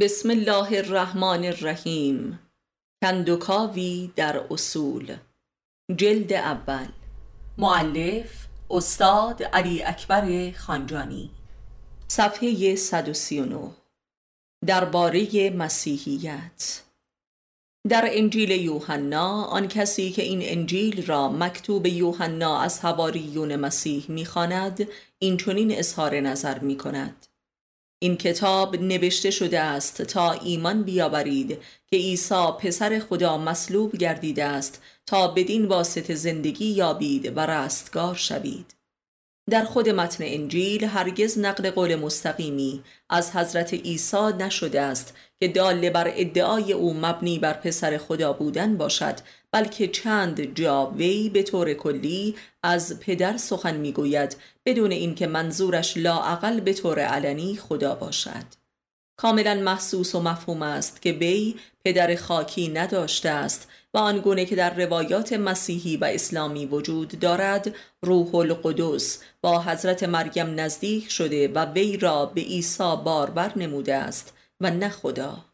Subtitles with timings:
[0.00, 2.38] بسم الله الرحمن الرحیم.
[3.02, 5.16] کندوکاوی در اصول.
[5.96, 6.86] جلد اول.
[7.58, 11.30] معلف استاد علی اکبر خانجانی.
[12.08, 13.70] صفحه 139
[14.66, 16.82] درباره مسیحیت.
[17.88, 24.88] در انجیل یوحنا آن کسی که این انجیل را مکتوب یوحنا از حواریون مسیح می‌خواند
[25.18, 27.26] این چنین اظهار نظر می کند
[28.02, 31.58] این کتاب نوشته شده است تا ایمان بیاورید
[31.90, 38.79] که عیسی پسر خدا مصلوب گردیده است تا بدین واسطه زندگی یابید و رستگار شوید.
[39.50, 45.90] در خود متن انجیل هرگز نقل قول مستقیمی از حضرت عیسی نشده است که داله
[45.90, 49.14] بر ادعای او مبنی بر پسر خدا بودن باشد
[49.52, 54.36] بلکه چند جا وی به طور کلی از پدر سخن می‌گوید
[54.66, 58.44] بدون اینکه منظورش لاعقل به طور علنی خدا باشد.
[59.16, 61.54] کاملا محسوس و مفهوم است که وی
[61.84, 68.34] پدر خاکی نداشته است و آنگونه که در روایات مسیحی و اسلامی وجود دارد روح
[68.34, 74.70] القدس با حضرت مریم نزدیک شده و وی را به عیسی باربر نموده است و
[74.70, 75.44] نه خدا.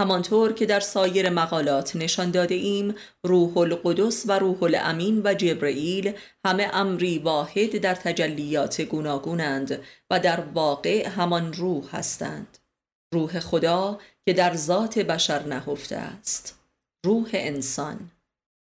[0.00, 2.94] همانطور که در سایر مقالات نشان داده ایم
[3.24, 6.12] روح القدس و روح الامین و جبرئیل
[6.46, 12.58] همه امری واحد در تجلیات گوناگونند و در واقع همان روح هستند.
[13.14, 16.65] روح خدا که در ذات بشر نهفته است.
[17.06, 18.10] روح انسان.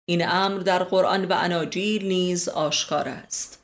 [0.08, 3.62] این امر در قرآن و اناجیل نیز آشکار است.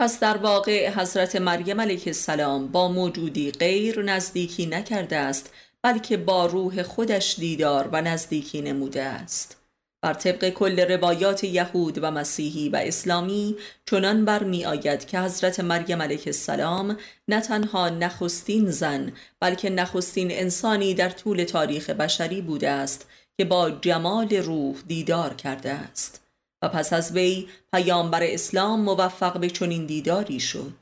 [0.00, 6.46] پس در واقع حضرت مریم علیه السلام با موجودی غیر نزدیکی نکرده است بلکه با
[6.46, 9.56] روح خودش دیدار و نزدیکی نموده است.
[10.02, 13.56] بر طبق کل روایات یهود و مسیحی و اسلامی
[13.90, 16.96] چنان برمی آید که حضرت مریم علیه السلام
[17.28, 23.06] نه تنها نخستین زن بلکه نخستین انسانی در طول تاریخ بشری بوده است
[23.38, 26.22] که با جمال روح دیدار کرده است
[26.62, 30.74] و پس از وی پیامبر اسلام موفق به چنین دیداری شد.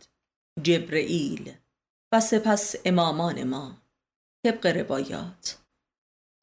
[0.63, 1.53] جبرئیل
[2.13, 3.77] و سپس امامان ما.
[4.47, 5.59] طبق روایات.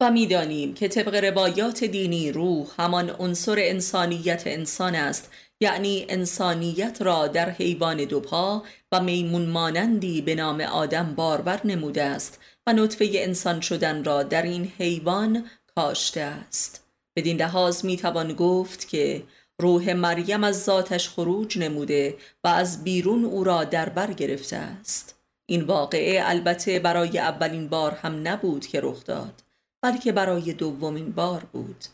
[0.00, 7.26] و می‌دانیم که طبق روایات دینی روح همان عنصر انسانیت انسان است یعنی انسانیت را
[7.26, 13.60] در حیوان دوپا و میمون مانندی به نام آدم باربر نموده است و نطفه انسان
[13.60, 16.84] شدن را در این حیوان کاشته است.
[17.16, 19.22] بدین لحاظ می‌توان گفت که
[19.58, 25.14] روح مریم از ذاتش خروج نموده و از بیرون او را در بر گرفته است.
[25.46, 29.42] این واقعه البته برای اولین بار هم نبود که رخ داد
[29.82, 31.84] بلکه برای دومین بار بود.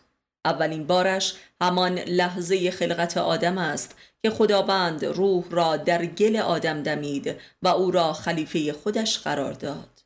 [0.45, 7.37] اولین بارش همان لحظه خلقت آدم است که خداوند روح را در گل آدم دمید
[7.63, 9.98] و او را خلیفه خودش قرار داد.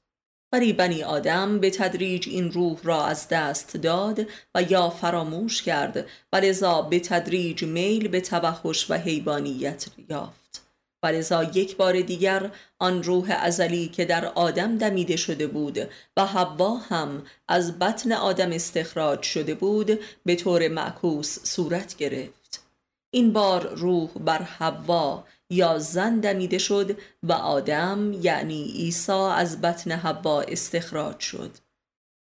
[0.53, 6.07] ولی بنی آدم به تدریج این روح را از دست داد و یا فراموش کرد.
[6.33, 10.63] و لذا به تدریج میل به توحش و حیوانیت یافت.
[11.03, 15.79] ولذا یک بار دیگر آن روح ازلی که در آدم دمیده شده بود
[16.17, 22.65] و حوا هم از بطن آدم استخراج شده بود به طور معکوس صورت گرفت.
[23.11, 29.93] این بار روح بر حوا یا زن دمیده شد و آدم یعنی عیسی از بطن
[29.93, 31.51] حوا استخراج شد.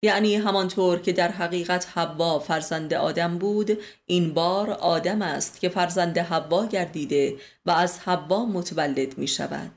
[0.04, 6.18] یعنی همانطور که در حقیقت حوا فرزند آدم بود این بار آدم است که فرزند
[6.18, 9.72] حوا گردیده و از حوا متولد می شود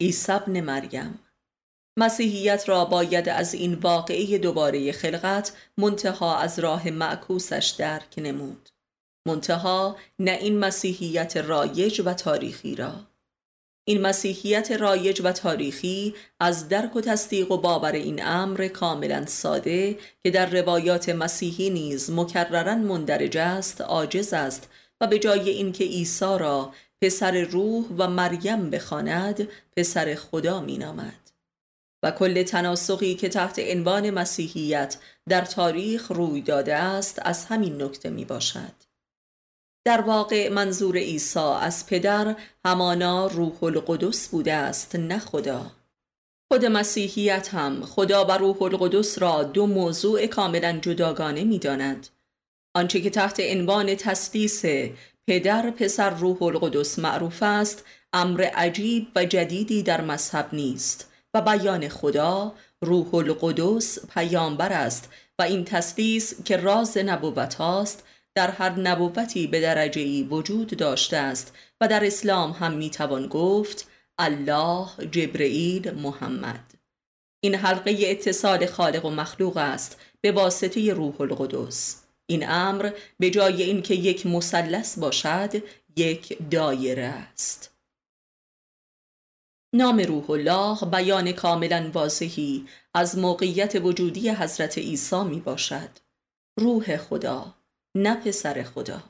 [0.00, 1.18] عیسی ابن مریم.
[1.98, 8.68] مسیحیت را باید از این واقعه دوباره خلقت منتها از راه معکوسش درک نمود.
[9.26, 12.92] منتها نه این مسیحیت رایج و تاریخی را.
[13.86, 19.98] این مسیحیت رایج و تاریخی از درک و تصدیق و باور این امر کاملا ساده
[20.22, 24.68] که در روایات مسیحی نیز مکررن مندرج است عاجز است
[25.00, 31.24] و به جای اینکه عیسی را پسر روح و مریم بخواند پسر خدا مینامد.
[32.02, 34.96] و کل تناسقی که تحت عنوان مسیحیت
[35.28, 38.83] در تاریخ روی داده است از همین نکته می باشد
[39.84, 45.70] در واقع منظور عیسی از پدر همانا روح القدس بوده است نه خدا
[46.52, 52.08] خود مسیحیت هم خدا و روح القدس را دو موضوع کاملا جداگانه می داند.
[52.76, 54.64] آنچه که تحت عنوان تسلیس
[55.26, 61.88] پدر پسر روح القدس معروف است امر عجیب و جدیدی در مذهب نیست و بیان
[61.88, 65.08] خدا روح القدس پیامبر است
[65.38, 68.04] و این تسلیس که راز نبوت هاست
[68.34, 73.88] در هر نبوتی به درجه ای وجود داشته است و در اسلام هم می‌توان گفت
[74.18, 76.74] الله جبرئیل محمد.
[77.40, 82.04] این حلقه اتصال خالق و مخلوق است به واسطه روح القدس.
[82.26, 85.62] این امر به جای اینکه یک مثلث باشد
[85.96, 87.70] یک دایره است.
[89.74, 95.90] نام روح الله بیان کاملا واضحی از موقعیت وجودی حضرت عیسی می باشد
[96.60, 97.54] روح خدا.
[97.94, 99.02] نه پسر خدا.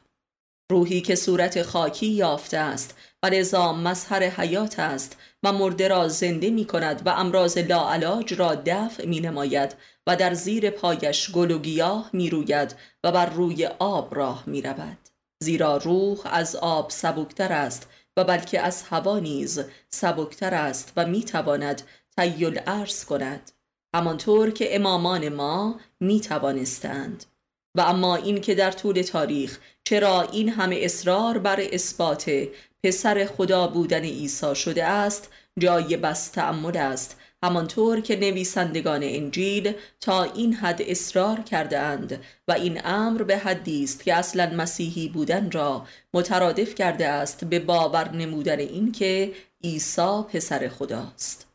[0.70, 6.50] روحی که صورت خاکی یافته است و لذا مظهر حیات است و مرده را زنده
[6.50, 9.74] می کند و امراض لاعلاج را دفع می نماید
[10.06, 14.62] و در زیر پایش گل و گیاه می روید و بر روی آب راه می
[14.62, 14.98] رود.
[15.42, 19.60] زیرا روح از آب سبکتر است و بلکه از هوا نیز
[19.90, 21.82] سبکتر است و می تواند
[22.16, 23.50] تیل عرض کند.
[23.94, 27.24] همانطور که امامان ما می توانستند.
[27.74, 32.30] و اما این که در طول تاریخ چرا این همه اصرار بر اثبات
[32.82, 37.16] پسر خدا بودن عیسی شده است جای بس تعمل است.
[37.42, 43.84] همانطور که نویسندگان انجیل تا این حد اصرار کرده اند و این امر به حدی
[43.84, 49.32] است که اصلا مسیحی بودن را مترادف کرده است به باور نمودن این که
[49.64, 51.53] عیسی پسر خداست.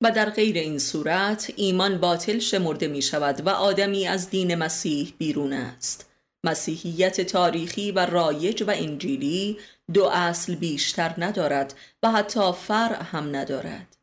[0.00, 5.14] و در غیر این صورت ایمان باطل شمرده می شود و آدمی از دین مسیح
[5.18, 6.10] بیرون است.
[6.44, 9.58] مسیحیت تاریخی و رایج و انجیلی
[9.94, 13.96] دو اصل بیشتر ندارد و حتی فرع هم ندارد.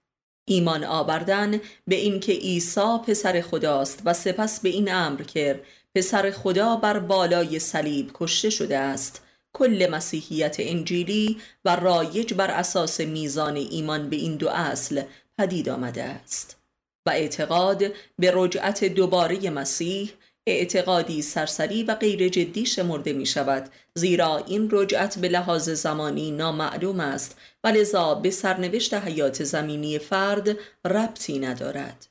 [0.45, 5.61] ایمان آوردن به اینکه عیسی پسر خداست و سپس به این امر که
[5.95, 9.21] پسر خدا بر بالای صلیب کشته شده است
[9.53, 15.01] کل مسیحیت انجیلی و رایج بر اساس میزان ایمان به این دو اصل
[15.37, 16.57] پدید آمده است
[17.05, 17.83] و اعتقاد
[18.19, 20.11] به رجعت دوباره مسیح
[20.47, 26.99] اعتقادی سرسری و غیر جدی شمرده می شود زیرا این رجعت به لحاظ زمانی نامعلوم
[26.99, 32.07] است و لذا به سرنوشت حیات زمینی فرد ربطی ندارد.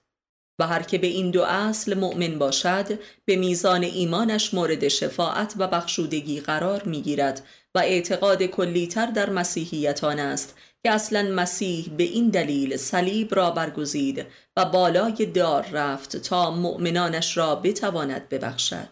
[0.59, 5.69] و هر که به این دو اصل مؤمن باشد به میزان ایمانش مورد شفاعت و
[5.69, 12.05] بخشودگی قرار می گیرد و اعتقاد کلیتر در مسیحیت آن است که اصلا مسیح به
[12.05, 14.27] این دلیل صلیب را برگزید
[14.57, 18.89] و بالای دار رفت تا مؤمنانش را بتواند ببخشد.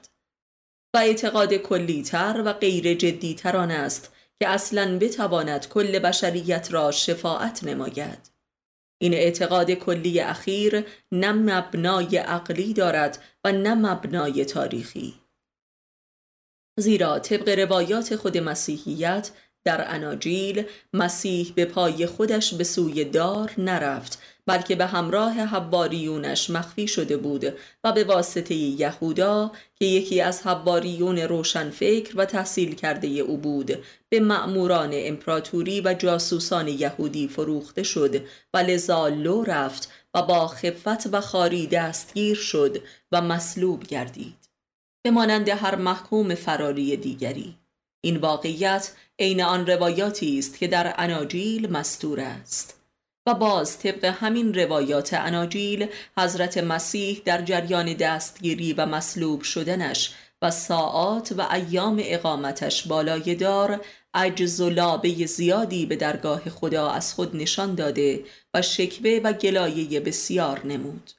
[0.94, 7.64] و اعتقاد کلیتر و غیر جدیتر آن است که اصلا بتواند کل بشریت را شفاعت
[7.64, 8.30] نماید.
[9.02, 15.14] این اعتقاد کلی اخیر نه مبنای عقلی دارد و نه مبنای تاریخی.
[16.78, 19.30] زیرا طبق روایات خود مسیحیت
[19.64, 26.88] در اناجیل مسیح به پای خودش به سوی دار نرفت بلکه به همراه حواریونش مخفی
[26.88, 27.44] شده بود
[27.84, 33.78] و به واسطه یهودا که یکی از حواریون روشنفکر و تحصیل کرده او بود
[34.08, 38.22] به مأموران امپراتوری و جاسوسان یهودی فروخته شد
[38.54, 44.48] و لذا لو رفت و با خفت و خاری دستگیر شد و مصلوب گردید.
[45.02, 47.59] به مانند هر محکوم فراری دیگری.
[48.00, 52.80] این واقعیت عین آن روایاتی است که در اناجیل مستور است.
[53.26, 55.86] و باز طبق همین روایات اناجیل
[56.18, 63.80] حضرت مسیح در جریان دستگیری و مصلوب شدنش و ساعات و ایام اقامتش بالای دار
[64.14, 68.24] عجز و لابه زیادی به درگاه خدا از خود نشان داده
[68.54, 71.10] و شکوه و گلایه بسیار نمود.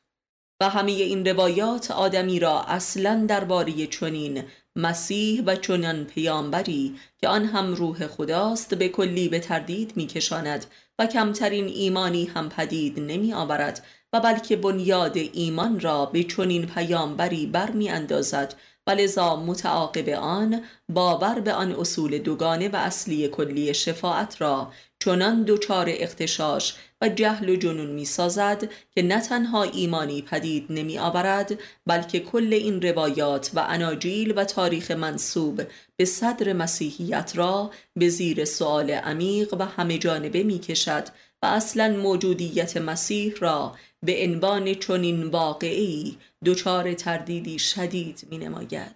[0.62, 4.44] و همه این روایات آدمی را اصلا درباره چنین
[4.76, 10.66] مسیح و چنان پیامبری که آن هم روح خداست به کلی به تردید میکشاند
[11.00, 17.46] و کمترین ایمانی هم پدید نمی آورد و بلکه بنیاد ایمان را به چنین پیامبری
[17.46, 18.56] برمی اندازد
[18.88, 25.44] و لذا متعاقب آن باور به آن اصول دوگانه و اصلی کلی شفاعت را چنان
[25.44, 31.60] دوچار اختشاش و جهل و جنون می سازد که نه تنها ایمانی پدید نمی آورد
[31.86, 35.62] بلکه کل این روایات و اناجیل و تاریخ منصوب
[35.96, 41.08] به صدر مسیحیت را به زیر سؤال عمیق و همه جانبه می کشد
[41.44, 48.96] و اصلا موجودیت مسیح را به عنوان چنین واقعی دچار تردیدی شدید می نماید.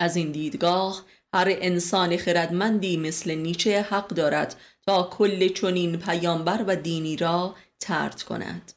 [0.00, 6.76] از این دیدگاه هر انسان خردمندی مثل نیچه حق دارد تا کل چنین پیامبر و
[6.76, 8.72] دینی را ترد کند.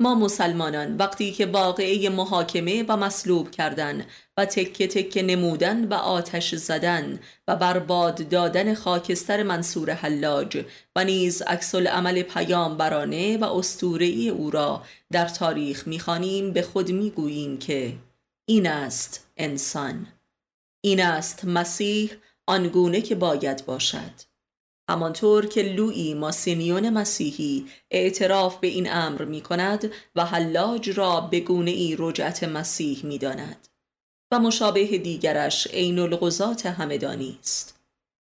[0.00, 6.54] ما مسلمانان وقتی که واقعه محاکمه و مصلوب کردن و تکه تکه نمودن و آتش
[6.54, 10.64] زدن و برباد دادن خاکستر منصور حلاج
[10.96, 17.58] و نیز عکس عمل پیامبرانه و اسطوره‌ای او را در تاریخ می‌خوانیم به خود می‌گوییم
[17.58, 17.94] که
[18.48, 20.06] این است انسان.
[20.80, 22.12] این است مسیح
[22.46, 24.27] آنگونه که باید باشد.
[24.88, 31.40] همانطور که لوئی ماسینیون مسیحی اعتراف به این امر می کند و حلاج را به
[31.40, 33.68] گونه ای رجعت مسیح می داند
[34.32, 37.80] و مشابه دیگرش عین الغزات همدانی است.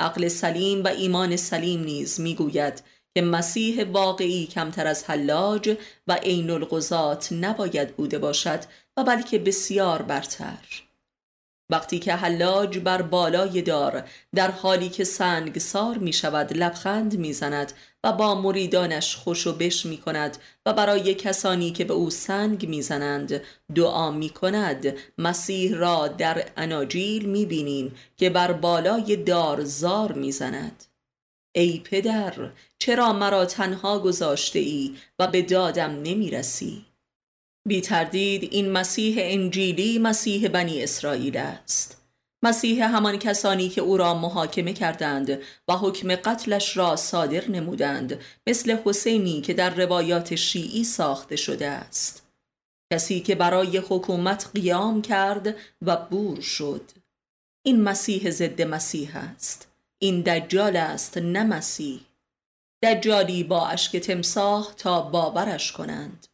[0.00, 2.82] عقل سلیم و ایمان سلیم نیز می‌گوید
[3.14, 8.60] که مسیح واقعی کمتر از حلاج و عین الغزات نباید بوده باشد
[8.96, 10.85] و بلکه بسیار برتر.
[11.70, 17.32] وقتی که حلاج بر بالای دار در حالی که سنگ سار می شود لبخند می
[17.32, 17.72] زند
[18.04, 22.68] و با مریدانش خوش و بش می کند و برای کسانی که به او سنگ
[22.68, 23.40] می زنند
[23.74, 30.32] دعا می کند مسیح را در اناجیل می بینیم که بر بالای دار زار می
[30.32, 30.84] زند
[31.54, 36.86] ای پدر چرا مرا تنها گذاشته ای و به دادم نمی رسی؟
[37.66, 42.02] بی تردید این مسیح انجیلی مسیح بنی اسرائیل است.
[42.42, 48.76] مسیح همان کسانی که او را محاکمه کردند و حکم قتلش را صادر نمودند مثل
[48.84, 52.26] حسینی که در روایات شیعی ساخته شده است.
[52.92, 56.90] کسی که برای حکومت قیام کرد و بور شد.
[57.62, 59.68] این مسیح ضد مسیح است.
[59.98, 62.00] این دجال است نه مسیح.
[62.82, 66.26] دجالی با اشک تمساح تا باورش کنند.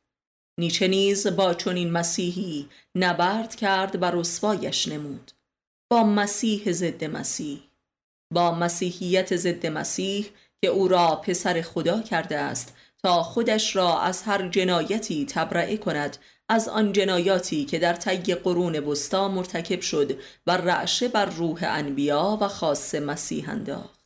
[0.59, 5.33] نیچه نیز با چنین مسیحی نبرد کرد و رسوایش نمود.
[5.91, 7.63] با مسیح ضد مسیح
[8.33, 10.27] با مسیحیت ضد مسیح
[10.63, 16.17] که او را پسر خدا کرده است تا خودش را از هر جنایتی تبرئه کند
[16.49, 22.39] از آن جنایاتی که در طی قرون وسطا مرتکب شد و رعشه بر روح انبیا
[22.41, 24.02] و خاص مسیح انداخت.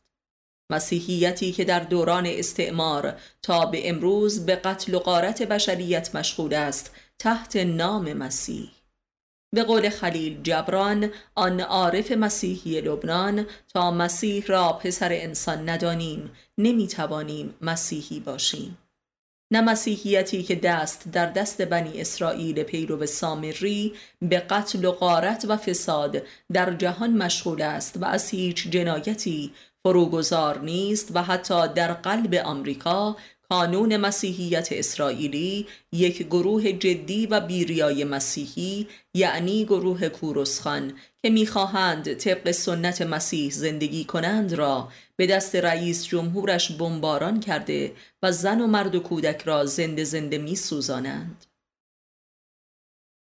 [0.69, 6.95] مسیحیتی که در دوران استعمار تا به امروز به قتل و قارت بشریت مشغول است
[7.19, 8.69] تحت نام مسیح.
[9.53, 17.53] به قول خلیل جبران آن عارف مسیحی لبنان تا مسیح را پسر انسان ندانیم نمی‌توانیم
[17.61, 18.77] مسیحی باشیم.
[19.51, 25.57] نه مسیحیتی که دست در دست بنی اسرائیل پیرو سامری به قتل و غارت و
[25.57, 29.53] فساد در جهان مشغول است و از هیچ جنایتی
[29.87, 33.15] فروگذار نیست و حتی در قلب آمریکا
[33.49, 42.51] کانون مسیحیت اسرائیلی یک گروه جدی و بیریای مسیحی یعنی گروه کوروسخان که می‌خواهند طبق
[42.51, 47.91] سنت مسیح زندگی کنند را به دست رئیس جمهورش بمباران کرده
[48.23, 51.46] و زن و مرد و کودک را زنده زنده می سوزانند.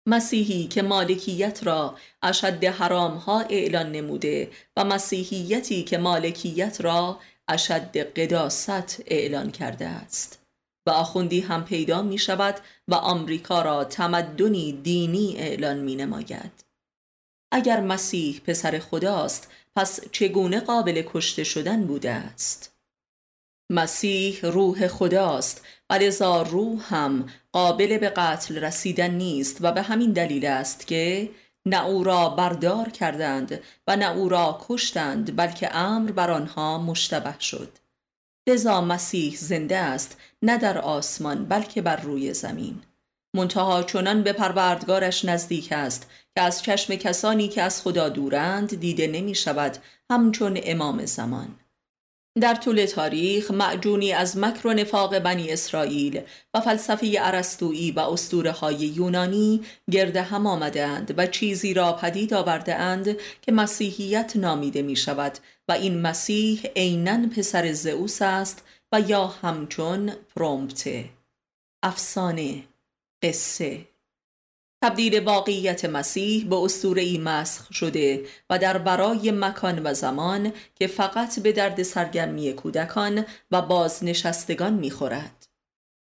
[0.07, 7.97] مسیحی که مالکیت را اشد حرام ها اعلان نموده و مسیحیتی که مالکیت را اشد
[7.97, 10.43] قداست اعلان کرده است
[10.87, 16.65] و آخوندی هم پیدا می شود و آمریکا را تمدنی دینی اعلان می نماید.
[17.53, 22.77] اگر مسیح پسر خداست پس چگونه قابل کشته شدن بوده است؟
[23.71, 30.13] مسیح روح خداست و لذا روح هم قابل به قتل رسیدن نیست و به همین
[30.13, 31.31] دلیل است که
[31.67, 37.41] نه او را بردار کردند و نه او را کشتند بلکه امر بر آنها مشتبه
[37.41, 37.79] شد.
[38.49, 42.83] لذا مسیح زنده است نه در آسمان بلکه بر روی زمین.
[43.37, 49.07] منتها چنان به پروردگارش نزدیک است که از چشم کسانی که از خدا دورند دیده
[49.07, 49.79] نمی شود
[50.11, 51.49] همچون امام زمان.
[52.41, 56.21] در طول تاریخ معجونی از مکر و نفاق بنی اسرائیل
[56.55, 62.75] و فلسفه ارسطویی و اسطوره های یونانی گرد هم آمدند و چیزی را پدید آورده
[62.75, 65.39] اند که مسیحیت نامیده می شود
[65.69, 71.05] و این مسیح عینا پسر زئوس است و یا همچون پرومپته.
[71.83, 72.63] افسانه
[73.23, 73.96] قصه.
[74.87, 80.87] تبدیل واقعیت مسیح به اسطوره ای مسخ شده و در برای مکان و زمان که
[80.87, 85.47] فقط به درد سرگرمی کودکان و بازنشستگان می‌خورد.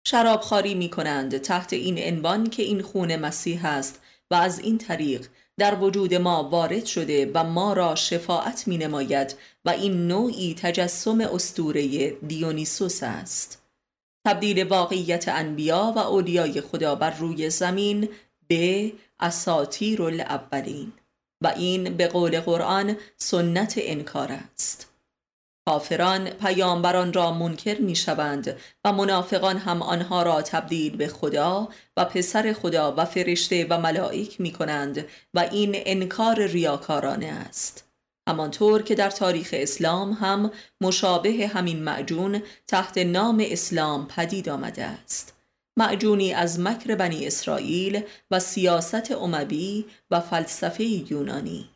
[0.08, 4.02] شرابخواری می کنند تحت این عنوان که این خون مسیح است
[4.32, 5.28] و از این طریق
[5.58, 11.22] در وجود ما وارد شده و ما را شفاعت می نماید و این نوعی تجسم
[11.22, 13.62] استوره دیونیسوس است.
[14.28, 18.10] تبدیل واقعیت انبیا و اولیای خدا بر روی زمین
[18.48, 20.94] به اساتیر الاولین
[21.42, 24.96] و این به قول قرآن سنت انکار است.
[25.68, 32.06] کافران پیامبران را منکر می شوند و منافقان هم آنها را تبدیل به خدا و
[32.06, 37.86] پسر خدا و فرشته و ملائک می کنند و این انکار ریاکارانه است.
[38.30, 45.35] همانطور که در تاریخ اسلام هم مشابه همین معجون تحت نام اسلام پدید آمده است.
[45.78, 48.02] معجونی از مکر بنی اسرائیل
[48.32, 51.70] و سیاست اموی و فلسفه یونانی.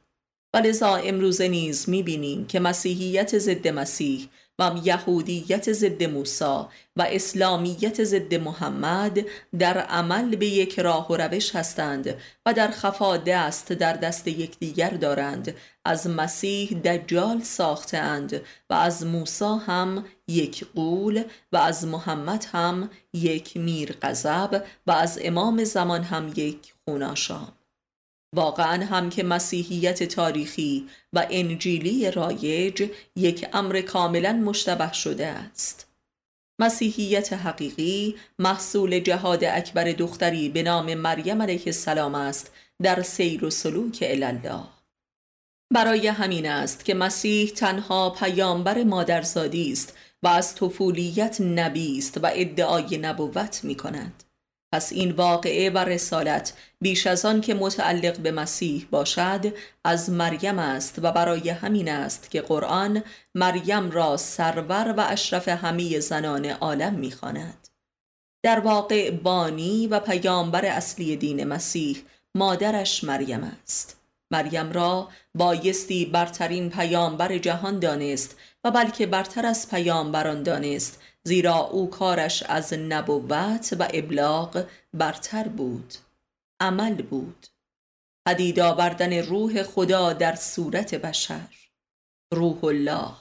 [0.54, 4.30] و لذا امروزه نیز می‌بینیم که مسیحیت ضد مسیح
[4.60, 6.60] و یهودیت ضد موسی
[6.96, 9.20] و اسلامیت ضد محمد
[9.60, 14.90] در عمل به یک راه و روش هستند و در خفا دست در دست یکدیگر
[14.90, 15.56] دارند.
[15.86, 23.58] از مسیح دجال ساختند و از موسی هم یک قول و از محمد هم یک
[23.58, 27.59] میر غضب و از امام زمان هم یک خوناشام.
[28.36, 35.90] واقعا هم که مسیحیت تاریخی و انجیلی رایج یک امر کاملا مشتبه شده است.
[36.60, 43.50] مسیحیت حقیقی محصول جهاد اکبر دختری به نام مریم علیه السلام است در سیر و
[43.50, 44.64] سلوک الله
[45.74, 52.30] برای همین است که مسیح تنها پیامبر مادرزادی است و از طفولیت نبی است و
[52.34, 54.24] ادعای نبوت می کند
[54.72, 60.60] پس این واقعه و رسالت بیش از آن که متعلق به مسیح باشد از مریم
[60.60, 63.04] است و برای همین است که قرآن
[63.36, 67.68] مریم را سرور و اشرف همه زنان عالم می‌خواند.
[68.44, 72.04] در واقع بانی و پیامبر اصلی دین مسیح
[72.36, 74.00] مادرش مریم است
[74.32, 81.90] مریم را بایستی برترین پیامبر جهان دانست و بلکه برتر از پیامبران دانست زیرا او
[81.90, 85.94] کارش از نبوت و ابلاغ برتر بود
[86.60, 87.48] عمل بود.
[88.28, 91.48] پدید آوردن روح خدا در صورت بشر
[92.34, 93.12] روح الله.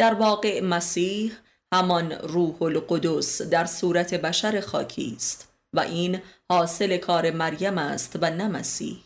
[0.00, 1.32] در واقع مسیح
[1.72, 8.30] همان روح القدس در صورت بشر خاکی است و این حاصل کار مریم است و
[8.30, 8.96] نه مسیح.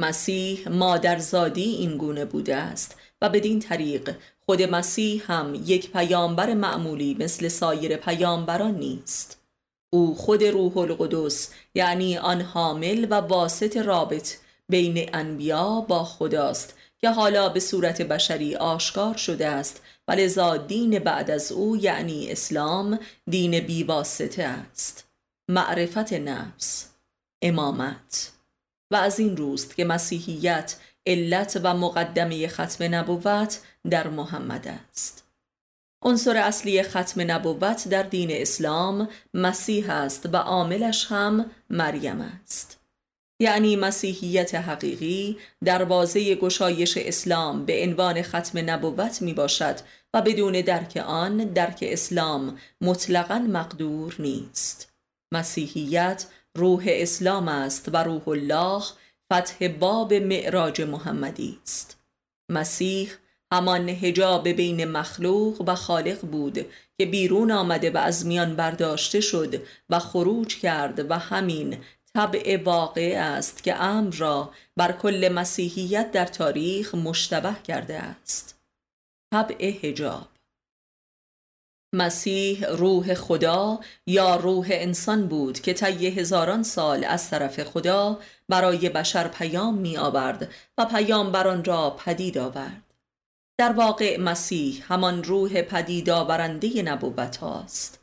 [0.00, 4.16] مسیح مادرزادی این گونه بوده است و بدین طریق
[4.50, 9.40] خود مسیح هم یک پیامبر معمولی مثل سایر پیامبران نیست.
[9.90, 14.34] او خود روح القدس یعنی آن حامل و واسط رابط
[14.68, 20.98] بین انبیا با خداست که حالا به صورت بشری آشکار شده است و لذا دین
[20.98, 22.98] بعد از او یعنی اسلام
[23.30, 25.08] دین بیواسطه است.
[25.48, 26.86] معرفت نفس
[27.42, 28.32] امامت.
[28.90, 35.24] و از این روست که مسیحیت علت و مقدمه ختم نبوت در محمد است.
[36.02, 42.78] عنصر اصلی ختم نبوت در دین اسلام مسیح است و عاملش هم مریم است.
[43.40, 49.76] یعنی مسیحیت حقیقی دروازه گشایش اسلام به عنوان ختم نبوت می باشد
[50.14, 54.92] و بدون درک آن درک اسلام مطلقا مقدور نیست.
[55.32, 58.82] مسیحیت روح اسلام است و روح الله
[59.32, 61.98] فتح باب معراج محمدی است.
[62.50, 63.10] مسیح
[63.52, 66.66] همان هجاب بین مخلوق و خالق بود
[66.98, 71.78] که بیرون آمده و از میان برداشته شد و خروج کرد و همین
[72.14, 78.58] طبع واقع است که امر را بر کل مسیحیت در تاریخ مشتبه کرده است.
[79.32, 80.28] طبع هجاب
[81.94, 88.88] مسیح روح خدا یا روح انسان بود که طی هزاران سال از طرف خدا برای
[88.88, 92.87] بشر پیام می آورد و پیام بران را پدید آورد.
[93.60, 98.00] در واقع مسیح همان روح پدید آورنده نبوت هاست.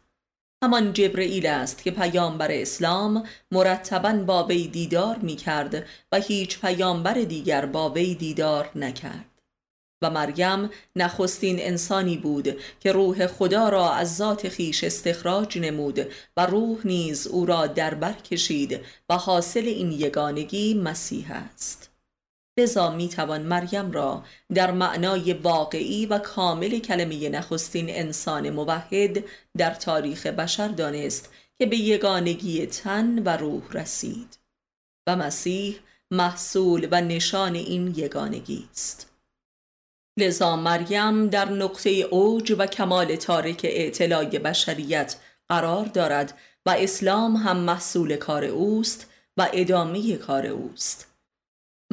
[0.64, 7.14] همان جبرئیل است که پیامبر اسلام مرتبا با وی دیدار می کرد و هیچ پیامبر
[7.14, 9.42] دیگر با وی دیدار نکرد.
[10.02, 16.00] و مریم نخستین انسانی بود که روح خدا را از ذات خیش استخراج نمود
[16.38, 21.95] و روح نیز او را در بر کشید و حاصل این یگانگی مسیح است.
[22.58, 29.24] لذا می توان مریم را در معنای واقعی و کامل کلمه نخستین انسان موحد
[29.58, 34.38] در تاریخ بشر دانست که به یگانگی تن و روح رسید
[35.08, 35.80] و مسیح
[36.12, 39.12] محصول و نشان این یگانگی است.
[40.20, 45.16] لذا مریم در نقطه اوج و کمال تارک اعتلای بشریت
[45.50, 51.15] قرار دارد و اسلام هم محصول کار اوست و ادامه کار اوست.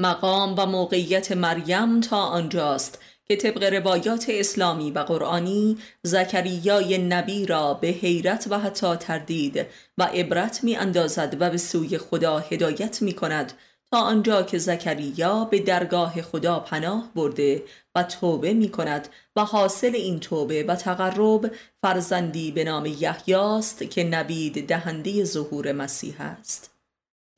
[0.03, 7.75] مقام و موقعیت مریم تا آنجاست که طبق روایات اسلامی و قرآنی زکریای نبی را
[7.75, 9.67] به حیرت و حتی تردید
[9.99, 13.53] و عبرت می اندازد و به سوی خدا هدایت می کند
[13.91, 17.63] تا آنجا که زکریا به درگاه خدا پناه برده
[17.95, 21.51] و توبه می کند و حاصل این توبه و تقرب
[21.83, 26.72] فرزندی به نام یحیاست که نبید دهنده ظهور مسیح است.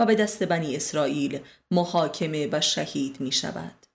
[0.01, 3.87] و به دست بنی اسرائیل محاکمه و شهید می شود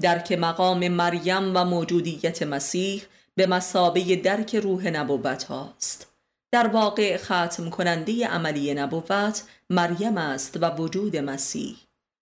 [0.00, 3.02] درک مقام مریم و موجودیت مسیح
[3.34, 6.12] به مسابه درک روح نبوت هاست
[6.52, 11.76] در واقع ختم کننده عملی نبوت مریم است و وجود مسیح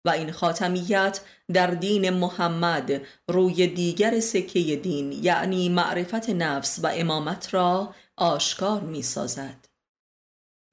[0.06, 1.22] و این خاتمیت
[1.54, 9.02] در دین محمد روی دیگر سکه دین یعنی معرفت نفس و امامت را آشکار می
[9.02, 9.71] سازد.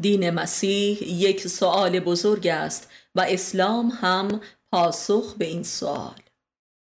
[0.03, 4.41] دین مسیح یک سوال بزرگ است و اسلام هم
[4.73, 6.21] پاسخ به این سوال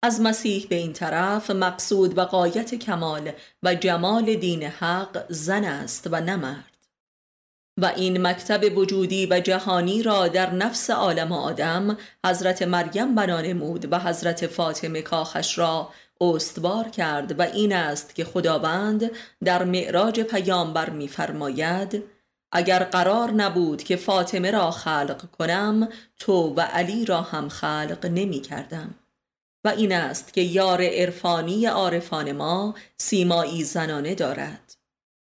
[0.02, 3.32] از مسیح به این طرف مقصود و قایت کمال
[3.62, 6.76] و جمال دین حق زن است و نه مرد.
[7.80, 13.98] و این مکتب وجودی و جهانی را در نفس عالم آدم حضرت مریم بنانمود و
[13.98, 15.88] حضرت فاطمه کاخش را
[16.20, 19.10] استوار کرد و این است که خداوند
[19.44, 22.19] در معراج پیامبر می‌فرماید
[22.52, 28.40] اگر قرار نبود که فاطمه را خلق کنم تو و علی را هم خلق نمی
[28.40, 28.94] کردم.
[29.64, 34.69] و این است که یار عرفانی عارفان ما سیمایی زنانه دارد.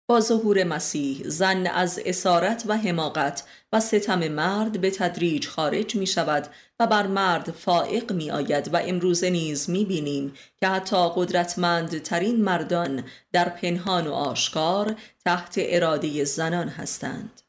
[0.07, 6.07] با ظهور مسیح زن از اسارت و حماقت و ستم مرد به تدریج خارج می
[6.07, 6.49] شود
[6.81, 12.45] و بر مرد فائق می آید و امروز نیز می بینیم که حتی قدرتمند ترین
[12.45, 17.41] مردان در پنهان و آشکار تحت اراده زنان هستند.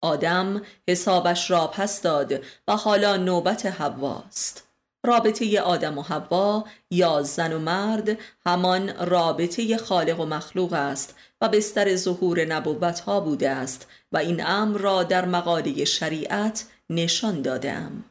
[0.00, 4.72] آدم حسابش را پس داد و حالا نوبت حواست.
[5.04, 11.48] رابطه آدم و حوا یا زن و مرد همان رابطه خالق و مخلوق است و
[11.48, 18.04] بستر ظهور نبوت ها بوده است و این امر را در مقاله شریعت نشان دادم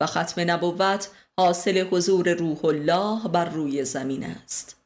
[0.00, 4.76] و ختم نبوت حاصل حضور روح الله بر روی زمین است.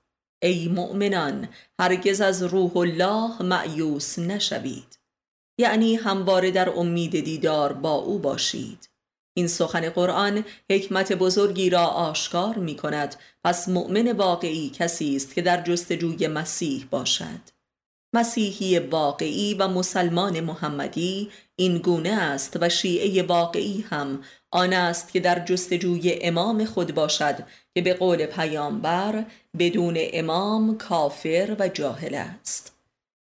[0.43, 1.49] ای مؤمنان
[1.81, 4.99] هرگز از روح الله معیوس نشوید.
[5.59, 8.89] یعنی همواره در امید دیدار با او باشید.
[9.35, 15.43] این سخن قرآن حکمت بزرگی را آشکار می کند پس مؤمن واقعی کسی است که
[15.43, 17.62] در جستجوی مسیح باشد.
[18.13, 25.21] مسیحی واقعی و مسلمان محمدی این گونه است و شیعه واقعی هم آن است که
[25.21, 27.37] در جستجوی امام خود باشد
[27.75, 29.25] که به قول پیامبر
[29.59, 32.73] بدون امام کافر و جاهل است.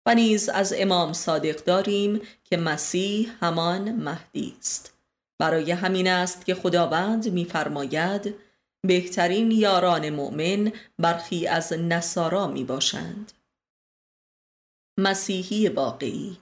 [0.06, 4.94] و نیز از امام صادق داریم که مسیح همان مهدی است.
[5.40, 8.36] برای همین است که خداوند می‌فرماید
[8.88, 13.32] بهترین یاران مؤمن برخی از نصارا می باشند
[15.00, 16.38] مسیحی واقعی.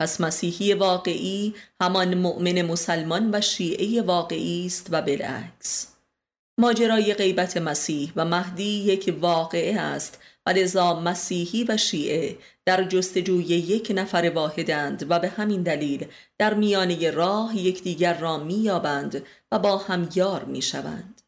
[0.00, 5.86] پس مسیحی واقعی همان مؤمن مسلمان و شیعه واقعی است و بالعکس
[6.58, 13.44] ماجرای غیبت مسیح و مهدی یک واقعه است و لذا مسیحی و شیعه در جستجوی
[13.44, 16.06] یک نفر واحدند و به همین دلیل
[16.38, 21.22] در میانه راه یکدیگر را مییابند و با هم یار می‌شوند.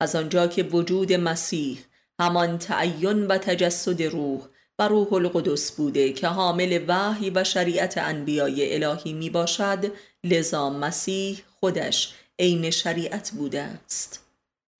[0.00, 1.78] از آنجا که وجود مسیح
[2.20, 4.40] همان تعین و تجسد روح
[4.80, 9.92] و روح القدس بوده که حامل وحی و شریعت انبیای الهی می باشد
[10.24, 14.26] لذا مسیح خودش عین شریعت بوده است.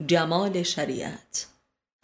[0.07, 1.47] جمال شریعت.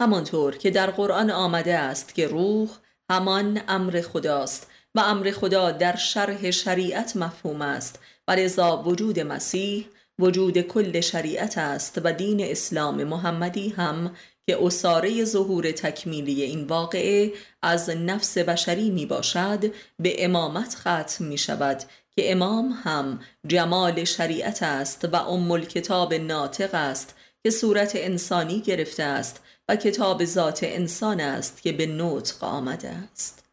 [0.01, 2.69] همانطور که در قرآن آمده است که روح
[3.09, 9.87] همان امر خداست و امر خدا در شرح شریعت مفهوم است و لذا وجود مسیح
[10.19, 14.15] وجود کل شریعت است و دین اسلام محمدی هم
[14.47, 21.37] که اصاره ظهور تکمیلی این واقعه از نفس بشری می باشد به امامت ختم می
[21.37, 21.83] شود
[22.15, 29.03] که امام هم جمال شریعت است و ام کتاب ناطق است که صورت انسانی گرفته
[29.03, 33.43] است و کتاب ذات انسان است که به نطق آمده است.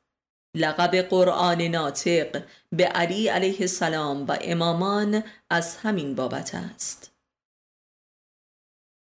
[0.57, 7.11] لقب قرآن ناطق به علی علیه السلام و امامان از همین بابت است.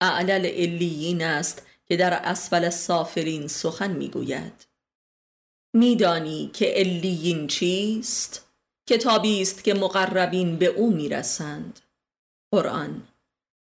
[0.00, 4.66] اعلل علیین است که در اسفل سافرین سخن می‌گوید.
[5.74, 8.48] میدانی که علیین چیست؟
[8.88, 11.80] کتابی است که مقربین به او می‌رسند.
[12.52, 13.02] قرآن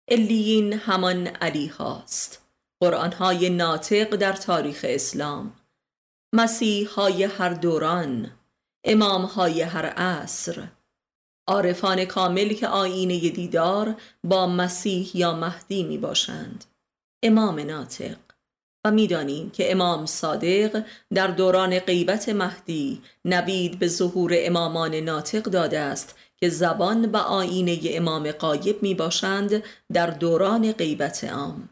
[0.08, 2.42] علیین همان علی هاست.
[2.80, 5.56] قرآن های ناطق در تاریخ اسلام.
[6.34, 8.30] مسیح های هر دوران.
[8.84, 10.68] امام های هر عصر.
[11.48, 16.64] عارفان کامل که آینه دیدار با مسیح یا مهدی می باشند
[17.24, 18.16] امام ناطق.
[18.84, 20.82] و می‌دانیم که امام صادق
[21.14, 27.78] در دوران غیبت مهدی نوید به ظهور امامان ناطق داده است که زبان و آینه
[27.84, 31.68] امام قایب می باشند در دوران غیبت عام.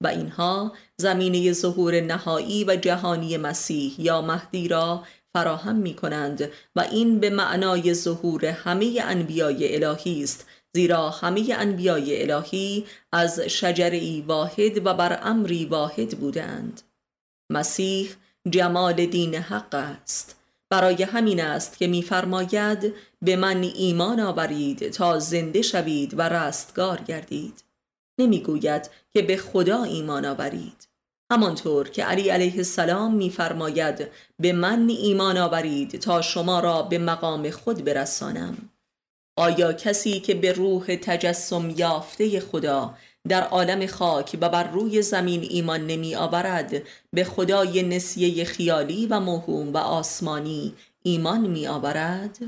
[0.00, 5.04] و اینها زمینه ظهور نهایی و جهانی مسیح یا مهدی را
[5.36, 12.22] فراهم می کنند و این به معنای ظهور همه انبیای الهی است زیرا همه انبیای
[12.22, 16.82] الهی از شجری واحد و بر امری واحد بودند.
[17.50, 18.10] مسیح
[18.50, 20.36] جمال دین حق است.
[20.70, 27.64] برای همین است که میفرماید به من ایمان آورید تا زنده شوید و رستگار گردید.
[28.18, 30.88] نمی‌گوید که به خدا ایمان آورید.
[31.32, 34.08] همانطور که علی علیه السلام میفرماید
[34.38, 38.70] به من ایمان آورید تا شما را به مقام خود برسانم.
[39.36, 42.94] آیا کسی که به روح تجسم یافته خدا
[43.28, 49.20] در عالم خاک و بر روی زمین ایمان نمی آورد به خدای نسیه خیالی و
[49.20, 52.38] موهوم و آسمانی ایمان می آورد؟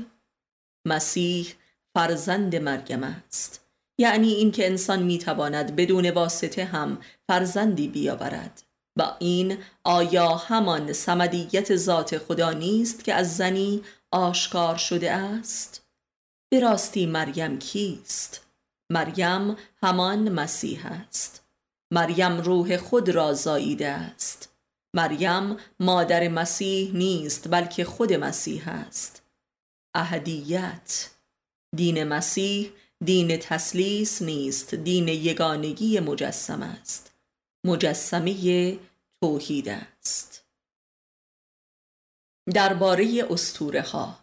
[0.85, 1.47] مسیح
[1.93, 3.65] فرزند مریم است
[3.97, 6.97] یعنی اینکه انسان می تواند بدون واسطه هم
[7.27, 8.63] فرزندی بیاورد
[8.97, 15.88] و این آیا همان سمدیت ذات خدا نیست که از زنی آشکار شده است؟
[16.49, 18.45] به راستی مریم کیست؟
[18.89, 21.43] مریم همان مسیح است.
[21.91, 24.49] مریم روح خود را زاییده است.
[24.93, 29.21] مریم مادر مسیح نیست بلکه خود مسیح است.
[29.93, 31.09] اهدیت
[31.75, 32.71] دین مسیح
[33.03, 37.11] دین تسلیس نیست دین یگانگی مجسم است.
[37.63, 38.77] مجسمه
[39.21, 40.45] توحید است.
[42.53, 44.19] درباره استوره ها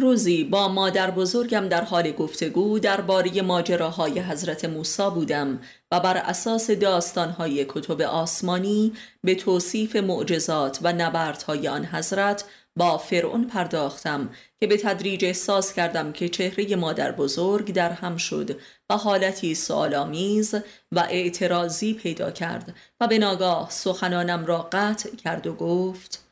[0.00, 5.60] روزی با مادر بزرگم در حال گفتگو درباره ماجراهای حضرت موسی بودم
[5.92, 8.92] و بر اساس داستانهای کتب آسمانی
[9.24, 12.44] به توصیف معجزات و نبردهای آن حضرت
[12.76, 18.60] با فرعون پرداختم که به تدریج احساس کردم که چهره مادر بزرگ در هم شد
[18.90, 20.54] و حالتی سوالآمیز
[20.92, 26.29] و اعتراضی پیدا کرد و به ناگاه سخنانم را قطع کرد و گفت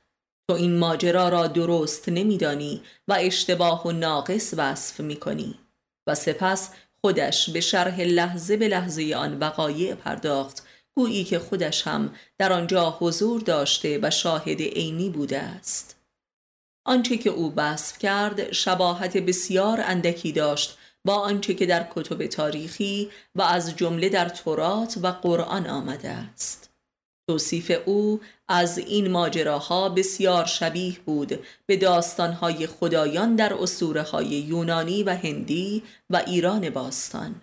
[0.50, 5.58] تو این ماجرا را درست نمیدانی و اشتباه و ناقص وصف می کنی
[6.06, 10.62] و سپس خودش به شرح لحظه به لحظه آن وقایع پرداخت.
[10.98, 15.96] گویی که خودش هم در آنجا حضور داشته و شاهد عینی بوده است.
[16.86, 23.10] آنچه که او وصف کرد شباهت بسیار اندکی داشت با آنچه که در کتب تاریخی
[23.34, 26.67] و از جمله در تورات و قرآن آمده است.
[27.28, 35.02] توصیف او از این ماجراها بسیار شبیه بود به داستانهای خدایان در اسطوره های یونانی
[35.02, 37.42] و هندی و ایران باستان.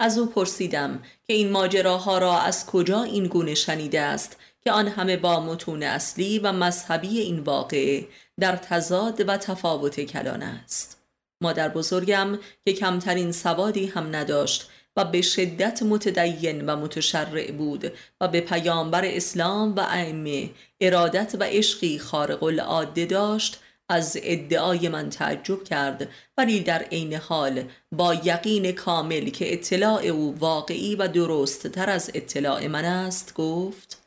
[0.00, 4.88] از او پرسیدم که این ماجراها را از کجا این گونه شنیده است که آن
[4.88, 8.06] همه با متون اصلی و مذهبی این واقعه
[8.40, 11.02] در تضاد و تفاوت کلان است.
[11.40, 18.28] مادر بزرگم که کمترین سوادی هم نداشت و به شدت متدین و متشرع بود و
[18.28, 25.64] به پیامبر اسلام و ائمه ارادت و عشقی خارق العاده داشت از ادعای من تعجب
[25.64, 26.08] کرد.
[26.38, 32.10] ولی در عین حال با یقین کامل که اطلاع او واقعی و درست تر از
[32.14, 34.02] اطلاع من است گفت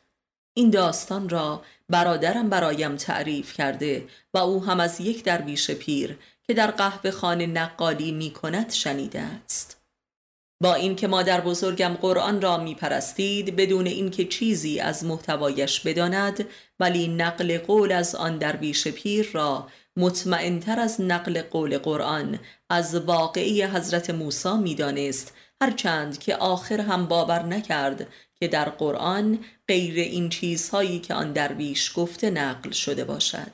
[0.54, 6.54] این داستان را برادرم برایم تعریف کرده و او هم از یک درویش پیر که
[6.54, 9.79] در قهوه خانه نقالی می کند شنیده است.
[10.62, 16.46] با اینکه مادر بزرگم قرآن را می پرستید بدون اینکه چیزی از محتوایش بداند
[16.80, 22.38] ولی نقل قول از آن درویش پیر را مطمئنتر از نقل قول قرآن
[22.70, 25.34] از واقعی حضرت موسی می‌دانست.
[25.62, 31.92] هرچند که آخر هم باور نکرد که در قرآن غیر این چیزهایی که آن درویش
[31.94, 33.52] گفته نقل شده باشد.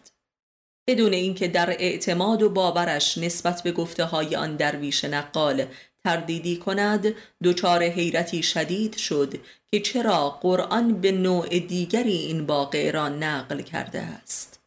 [0.88, 5.66] بدون اینکه در اعتماد و باورش نسبت به گفته های آن درویش نقال
[6.07, 7.14] تردیدی کند
[7.45, 9.35] دچار حیرتی شدید شد
[9.71, 14.61] که چرا قرآن به نوع دیگری این واقعه را نقل کرده است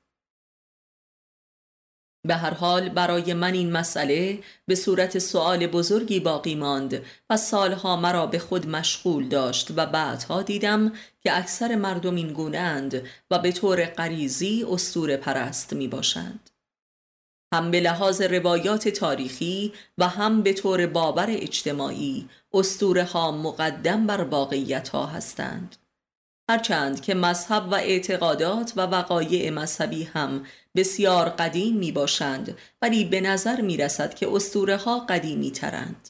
[2.28, 7.96] به هر حال برای من این مسئله به صورت سوال بزرگی باقی ماند و سالها
[7.96, 13.52] مرا به خود مشغول داشت و بعدها دیدم که اکثر مردم این گونند و به
[13.52, 16.49] طور غریزی استور پرست می باشند.
[17.54, 24.22] هم به لحاظ روایات تاریخی و هم به طور باور اجتماعی استوره ها مقدم بر
[24.22, 25.76] واقعیت ها هستند.
[26.50, 33.22] هرچند که مذهب و اعتقادات و وقایع مذهبی هم بسیار قدیم می باشند ولی به
[33.22, 36.10] نظر می رسد که استوره ها قدیمی ترند.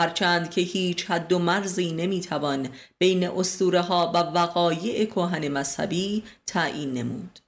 [0.00, 6.24] هرچند که هیچ حد و مرزی نمی توان بین استوره ها و وقایع کهن مذهبی
[6.46, 7.45] تعیین نمود.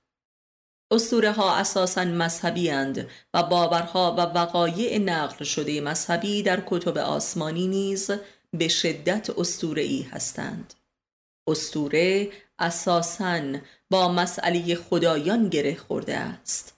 [0.90, 7.66] اسطوره ها اساسا مذهبی اند و باورها و وقایع نقل شده مذهبی در کتب آسمانی
[7.66, 8.10] نیز
[8.52, 9.30] به شدت
[9.76, 10.74] ای هستند.
[11.48, 13.40] اسطوره اساسا
[13.90, 16.74] با مسئله خدایان گره خورده است.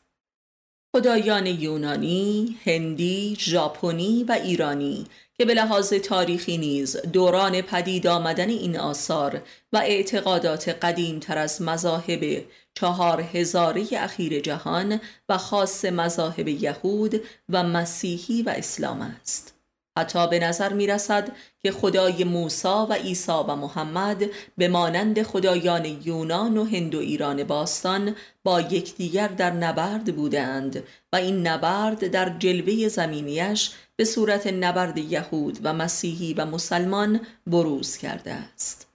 [0.96, 8.78] خدایان یونانی، هندی، ژاپنی و ایرانی که به لحاظ تاریخی نیز دوران پدید آمدن این
[8.78, 9.42] آثار
[9.72, 17.62] و اعتقادات قدیم تر از مذاهب چهار هزاره اخیر جهان و خاص مذاهب یهود و
[17.62, 19.54] مسیحی و اسلام است.
[19.98, 24.24] حتی به نظر می رسد که خدای موسا و عیسی و محمد
[24.58, 31.16] به مانند خدایان یونان و هند و ایران باستان با یکدیگر در نبرد بودند و
[31.16, 38.32] این نبرد در جلوه زمینیش به صورت نبرد یهود و مسیحی و مسلمان بروز کرده
[38.32, 38.89] است.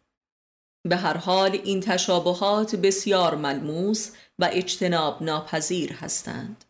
[0.85, 6.65] به هر حال این تشابهات بسیار ملموس و اجتناب ناپذیر هستند.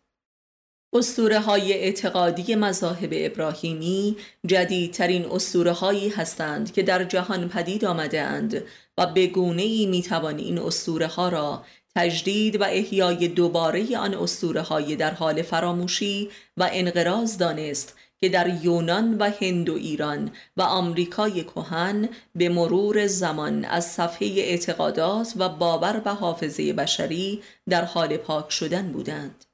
[0.94, 8.64] اسطوره های اعتقادی مذاهب ابراهیمی جدیدترین اسطوره هایی هستند که در جهان پدید آمده اند
[8.98, 11.64] و به گونه ای می توان این اسطوره ها را
[11.96, 18.64] تجدید و احیای دوباره آن اسطوره های در حال فراموشی و انقراض دانست که در
[18.64, 25.50] یونان و هند و ایران و آمریکای کهن به مرور زمان از صفحه اعتقادات و
[25.50, 29.46] باور و حافظه بشری در حال پاک شدن بودند.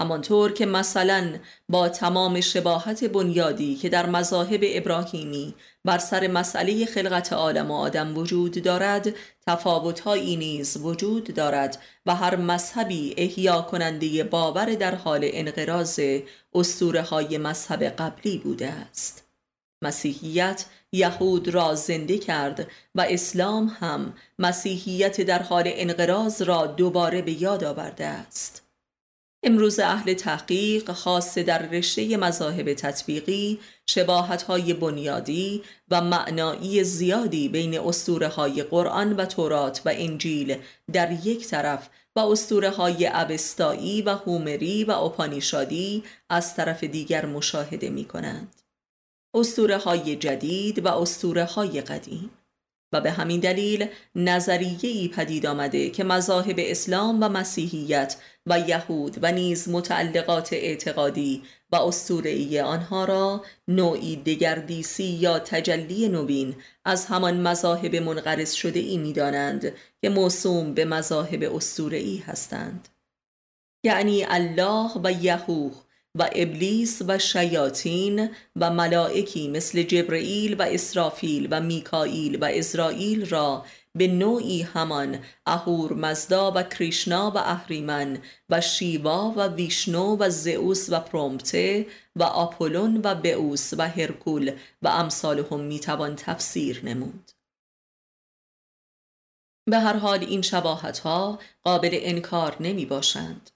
[0.00, 1.38] همانطور که مثلا
[1.68, 5.54] با تمام شباهت بنیادی که در مذاهب ابراهیمی
[5.86, 9.14] بر سر مسئله خلقت عالم و آدم وجود دارد
[9.46, 16.00] تفاوتهایی نیز وجود دارد و هر مذهبی احیا کننده باور در حال انقراض
[16.54, 19.24] اسطوره های مذهب قبلی بوده است.
[19.82, 27.42] مسیحیت یهود را زنده کرد و اسلام هم مسیحیت در حال انقراض را دوباره به
[27.42, 28.65] یاد آورده است.
[29.46, 37.78] امروز اهل تحقیق خاصه در رشته مذاهب تطبیقی شباهت های بنیادی و معنایی زیادی بین
[37.78, 40.56] اسطوره های قرآن و تورات و انجیل
[40.92, 47.90] در یک طرف و اسطوره های ابستایی و هومری و اوپانیشادی از طرف دیگر مشاهده
[47.90, 48.54] می کنند.
[49.34, 52.30] اسطوره های جدید و اسطوره های قدیم
[52.92, 59.18] و به همین دلیل نظریه ای پدید آمده که مذاهب اسلام و مسیحیت و یهود
[59.22, 67.40] و نیز متعلقات اعتقادی و اسطوره‌ای آنها را نوعی دگردیسی یا تجلی نوین از همان
[67.40, 72.88] مذاهب منقرض شده ای می دانند که موسوم به مذاهب اسطوره‌ای هستند.
[73.84, 75.85] یعنی الله و یهوه
[76.18, 83.64] و ابلیس و شیاطین و ملائکی مثل جبرئیل و اسرافیل و میکائیل و اسرائیل را
[83.94, 88.18] به نوعی همان اهور مزدا و کریشنا و اهریمن
[88.50, 94.52] و شیوا و ویشنو و زئوس و پرومته و آپولون و بئوس و هرکول
[94.82, 97.30] و امثالهم می‌توان تفسیر نمود.
[99.70, 103.50] به هر حال این شباهت ها قابل انکار نمی باشند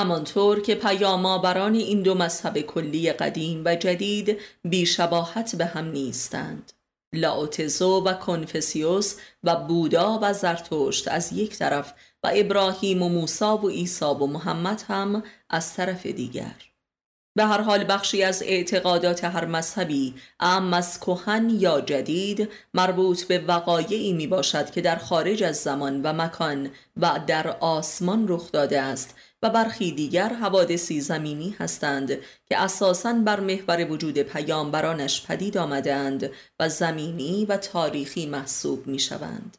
[0.00, 6.72] همانطور که پیامآوران این دو مذهب کلی قدیم و جدید بیشباهت به هم نیستند.
[7.14, 11.92] لاوتزو و کنفسیوس و بودا و زرتشت از یک طرف
[12.24, 16.69] و ابراهیم و موسا و عیسی و محمد هم از طرف دیگر.
[17.34, 23.38] به هر حال بخشی از اعتقادات هر مذهبی ام از کهن یا جدید مربوط به
[23.38, 28.80] وقایعی می باشد که در خارج از زمان و مکان و در آسمان رخ داده
[28.80, 32.08] است و برخی دیگر حوادثی زمینی هستند
[32.48, 39.56] که اساساً بر محور وجود پیامبرانش پدید آمدند و زمینی و تاریخی محسوب می شوند.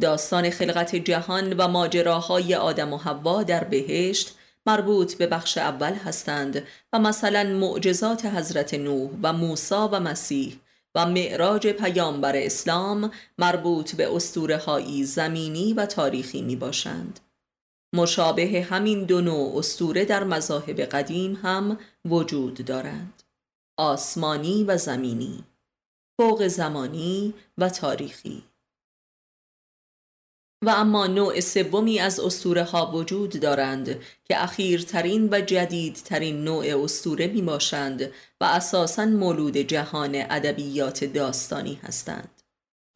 [0.00, 4.37] داستان خلقت جهان و ماجراهای آدم و حوا در بهشت
[4.68, 10.60] مربوط به بخش اول هستند و مثلا معجزات حضرت نوح و موسی و مسیح
[10.94, 17.20] و معراج پیامبر اسلام مربوط به اسطوره زمینی و تاریخی می باشند.
[17.94, 23.22] مشابه همین دو نوع اسطوره در مذاهب قدیم هم وجود دارند
[23.78, 25.44] آسمانی و زمینی
[26.20, 28.42] فوق زمانی و تاریخی
[30.62, 37.26] و اما نوع سومی از اسطوره ها وجود دارند که اخیرترین و جدیدترین نوع اسطوره
[37.26, 38.02] می باشند
[38.40, 42.42] و اساساً مولود جهان ادبیات داستانی هستند.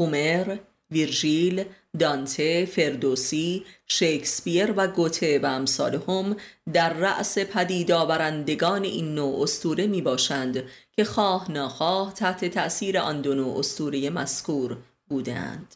[0.01, 0.57] هومر،
[0.91, 1.65] ویرژیل،
[1.99, 6.37] دانته، فردوسی، شکسپیر و گوته و امثالهم
[6.73, 13.21] در رأس پدید آورندگان این نوع استوره می باشند که خواه ناخواه تحت تأثیر آن
[13.21, 14.77] دو نوع استوره مذکور
[15.09, 15.75] بودند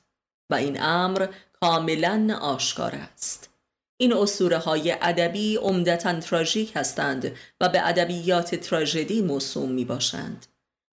[0.51, 1.29] و این امر
[1.61, 3.50] کاملا آشکار است.
[4.00, 10.46] این اسطوره های ادبی عمدتا تراژیک هستند و به ادبیات تراژدی موسوم می باشند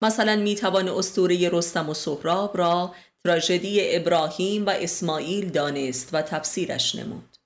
[0.02, 2.94] مثلا می توان اسطوره رستم و سهراب را
[3.24, 7.36] تراژدی ابراهیم و اسماعیل دانست و تفسیرش نمود.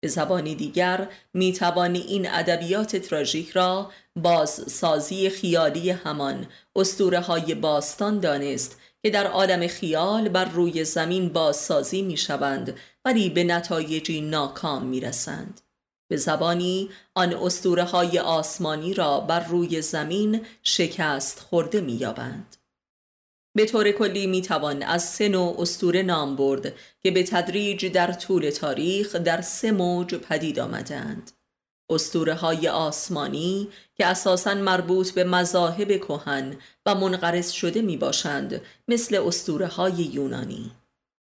[0.00, 6.46] به زبانی دیگر می توانی این ادبیات تراژیک را بازسازی خیالی همان
[6.76, 13.30] اسطوره های باستان دانست که در عالم خیال بر روی زمین بازسازی می شوند ولی
[13.30, 15.60] به نتایجی ناکام می رسند.
[16.08, 22.56] به زبانی آن اسطوره های آسمانی را بر روی زمین شکست خورده می‌یابند.
[23.54, 28.12] به طور کلی می توان از سه نوع استوره نام برد که به تدریج در
[28.12, 31.30] طول تاریخ در سه موج پدید آمدند.
[31.90, 36.56] استوره های آسمانی که اساساً مربوط به مذاهب کهن
[36.86, 40.70] و منقرض شده می باشند مثل استوره های یونانی.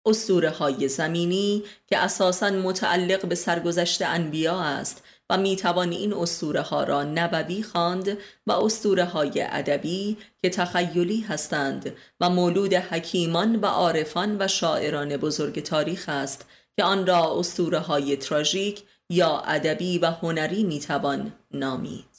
[0.06, 6.60] استوره های زمینی که اساساً متعلق به سرگذشت انبیا است و می توان این اسطوره
[6.60, 13.66] ها را نبوی خواند و اسطوره های ادبی که تخیلی هستند و مولود حکیمان و
[13.66, 20.06] عارفان و شاعران بزرگ تاریخ است که آن را اسطوره های تراژیک یا ادبی و
[20.10, 22.16] هنری می توان نامید.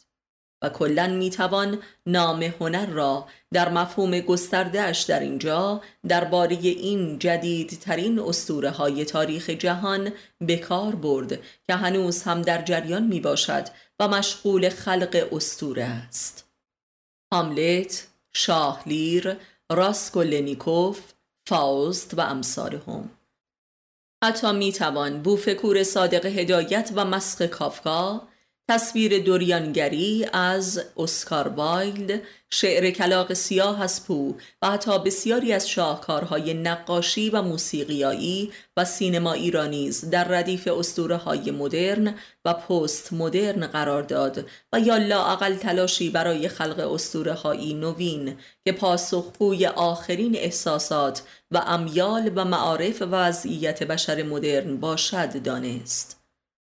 [0.61, 8.69] و کلا می‌توان نام هنر را در مفهوم گستردهش در اینجا درباره این جدیدترین اسطوره
[8.69, 10.11] های تاریخ جهان
[10.41, 13.67] به کار برد که هنوز هم در جریان می باشد
[13.99, 16.45] و مشغول خلق اسطوره است.
[17.33, 19.37] هاملت، شاه لیر،
[19.71, 21.13] راسکولنیکوف،
[21.47, 23.09] فاوست و امثالهم
[24.23, 28.27] حتی می توان بوفکور صادق هدایت و مسخ کافکا
[28.69, 35.69] تصویر دوریان گری از اسکار وایلد شعر کلاغ سیاه از پو و حتی بسیاری از
[35.69, 42.15] شاهکارهای نقاشی و موسیقیایی و سینمایی را نیز در ردیف اسطوره های مدرن
[42.45, 48.71] و پست مدرن قرار داد و یا لااقل تلاشی برای خلق اسطوره هایی نوین که
[48.71, 56.16] پاسخگوی آخرین احساسات و امیال و معارف و وضعیت بشر مدرن باشد دانست.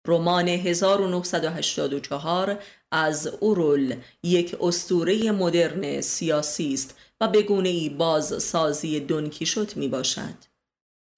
[0.09, 9.01] رمان 1984 از اورول یک استوره مدرن سیاسی است و به گونه ای باز سازی
[9.01, 10.35] دونکیشوت می باشد.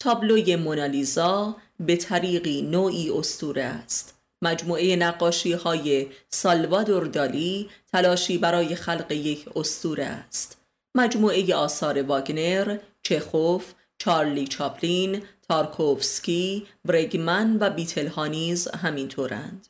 [0.01, 4.15] تابلوی مونالیزا به طریقی نوعی استوره است.
[4.43, 10.61] مجموعه نقاشی های سالوادور دالی تلاشی برای خلق یک استوره است.
[10.97, 19.67] مجموعه آثار واگنر، چخوف، چارلی چاپلین، تارکوفسکی، برگمن و بیتلها نیز همینطورند.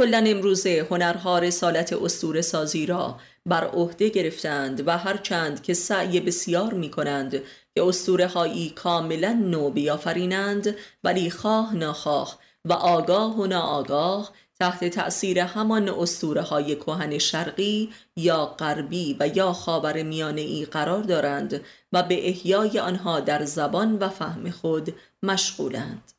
[0.00, 6.74] کلا امروزه هنرها رسالت استور سازی را بر عهده گرفتند و هرچند که سعی بسیار
[6.74, 7.30] می کنند
[7.74, 15.38] که استوره هایی کاملا نو بیافرینند ولی خواه ناخواه و آگاه و ناآگاه تحت تأثیر
[15.38, 21.60] همان استوره های کهن شرقی یا غربی و یا خاور میانه ای قرار دارند
[21.92, 26.12] و به احیای آنها در زبان و فهم خود مشغولند.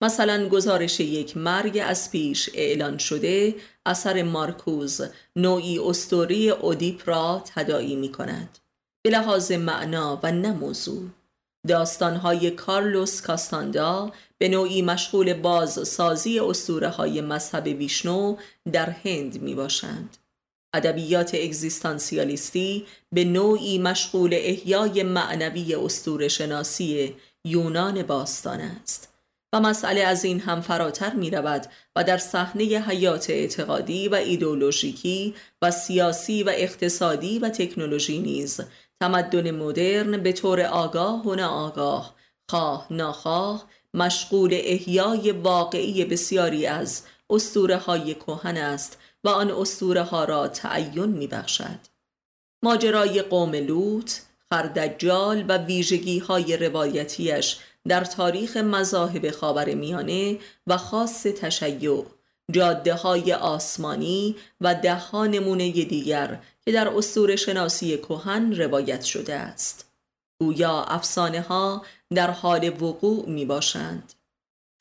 [0.00, 3.54] مثلا گزارش یک مرگ از پیش اعلان شده
[3.86, 5.00] اثر مارکوز
[5.36, 8.58] نوعی استوری اودیپ را تداعی می کند.
[9.02, 11.02] به لحاظ معنا و نه موضوع
[11.68, 14.12] داستانهای کارلوس کاستاندا
[14.44, 18.36] به نوعی مشغول باز سازی اسطوره های مذهب ویشنو
[18.72, 20.16] در هند می باشند.
[20.74, 27.14] ادبیات اگزیستانسیالیستی به نوعی مشغول احیای معنوی اسطوره شناسی
[27.44, 29.12] یونان باستان است
[29.52, 31.66] و مسئله از این هم فراتر می رود
[31.96, 38.60] و در صحنه حیات اعتقادی و ایدولوژیکی و سیاسی و اقتصادی و تکنولوژی نیز
[39.00, 42.14] تمدن مدرن به طور آگاه و ناآگاه
[42.50, 50.24] خواه ناخواه مشغول احیای واقعی بسیاری از اسطوره های کهن است و آن اسطوره ها
[50.24, 51.78] را تعین می بخشد.
[52.62, 54.12] ماجرای قوم لوط،
[54.50, 57.56] خردجال و ویژگی های روایتیش
[57.88, 62.04] در تاریخ مذاهب خاور میانه و خاص تشیع
[62.50, 65.28] جاده های آسمانی و ده
[65.70, 69.93] دیگر که در اسطوره شناسی کهن روایت شده است.
[70.44, 71.84] گویا افسانه ها
[72.14, 74.12] در حال وقوع می باشند.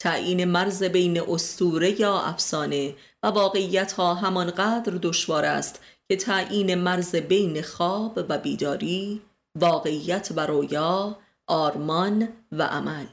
[0.01, 7.15] تعیین مرز بین استوره یا افسانه و واقعیت ها همانقدر دشوار است که تعیین مرز
[7.15, 9.21] بین خواب و بیداری،
[9.59, 13.05] واقعیت و رویا، آرمان و عمل.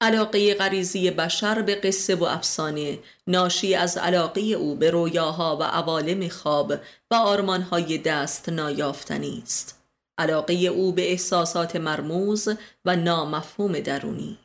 [0.00, 6.28] علاقه غریزی بشر به قصه و افسانه ناشی از علاقه او به رویاها و عوالم
[6.28, 6.72] خواب
[7.10, 9.81] و آرمانهای دست نایافتنی است.
[10.18, 12.48] علاقه او به احساسات مرموز
[12.84, 14.38] و نامفهوم درونی.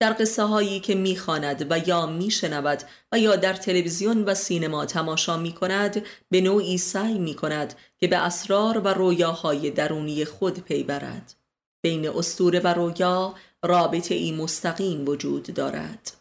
[0.00, 2.82] در قصه هایی که می‌خواند و یا میشنود
[3.12, 8.08] و یا در تلویزیون و سینما تماشا می کند به نوعی سعی می کند که
[8.08, 11.34] به اسرار و رویاهای درونی خود پی برد.
[11.82, 16.12] بین استوره و رویا رابطه ای مستقیم وجود دارد.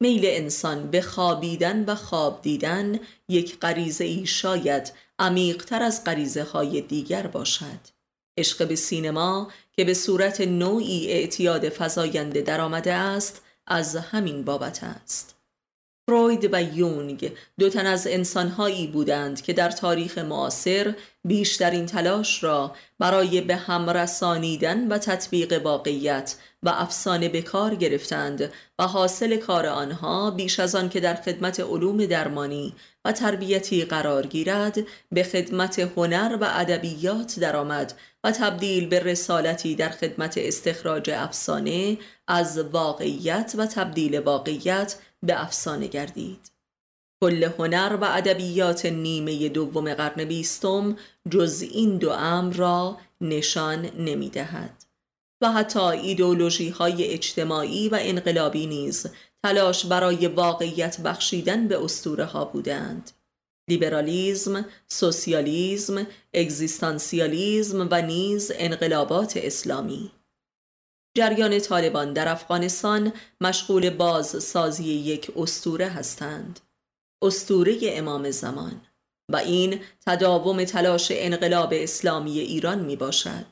[0.00, 6.80] میل انسان به خوابیدن و خواب دیدن یک غریزه ای شاید عمیقتر از غریزه های
[6.80, 8.01] دیگر باشد.
[8.38, 15.32] عشق به سینما که به صورت نوعی اعتیاد فضاینده درآمده است از همین بابت است.
[16.08, 22.74] فروید و یونگ دو تن از انسانهایی بودند که در تاریخ معاصر بیشترین تلاش را
[22.98, 29.66] برای به هم رسانیدن و تطبیق واقعیت و افسانه به کار گرفتند و حاصل کار
[29.66, 32.74] آنها بیش از آن که در خدمت علوم درمانی
[33.04, 34.78] و تربیتی قرار گیرد
[35.12, 41.98] به خدمت هنر و ادبیات درآمد و تبدیل به رسالتی در خدمت استخراج افسانه
[42.28, 46.52] از واقعیت و تبدیل واقعیت به افسانه گردید.
[47.22, 50.96] کل هنر و ادبیات نیمه دوم قرن بیستم
[51.30, 54.84] جز این دو امر را نشان نمی دهد
[55.42, 59.06] و حتی ایدولوژی های اجتماعی و انقلابی نیز
[59.42, 63.10] تلاش برای واقعیت بخشیدن به اسطوره ها بودند.
[63.68, 70.10] لیبرالیزم، سوسیالیزم، اگزیستانسیالیزم و نیز انقلابات اسلامی.
[71.16, 76.60] جریان طالبان در افغانستان مشغول بازسازی یک استوره هستند.
[77.22, 78.80] استوره امام زمان.
[79.28, 83.46] و این تداوم تلاش انقلاب اسلامی ایران می باشد.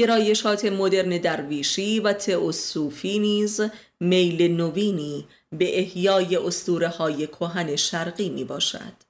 [0.00, 3.60] گرایشات مدرن درویشی و تئوسوفی نیز
[4.00, 9.09] میل نوینی به احیای اسطوره های کهن شرقی می باشد.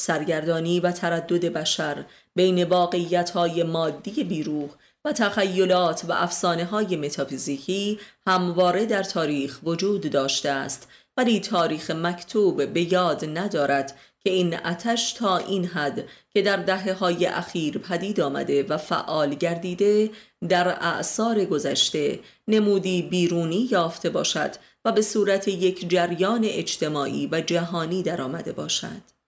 [0.00, 4.70] سرگردانی و تردد بشر بین واقعیت های مادی بیروح
[5.04, 12.66] و تخیلات و افسانه های متافیزیکی همواره در تاریخ وجود داشته است ولی تاریخ مکتوب
[12.66, 18.20] به یاد ندارد که این اتش تا این حد که در دهه های اخیر پدید
[18.20, 20.10] آمده و فعال گردیده
[20.48, 24.50] در اعثار گذشته نمودی بیرونی یافته باشد
[24.84, 29.19] و به صورت یک جریان اجتماعی و جهانی درآمده باشد.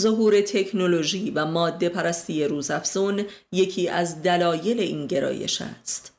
[0.00, 6.16] ظهور تکنولوژی و ماده پرستی روزافزون یکی از دلایل این گرایش است.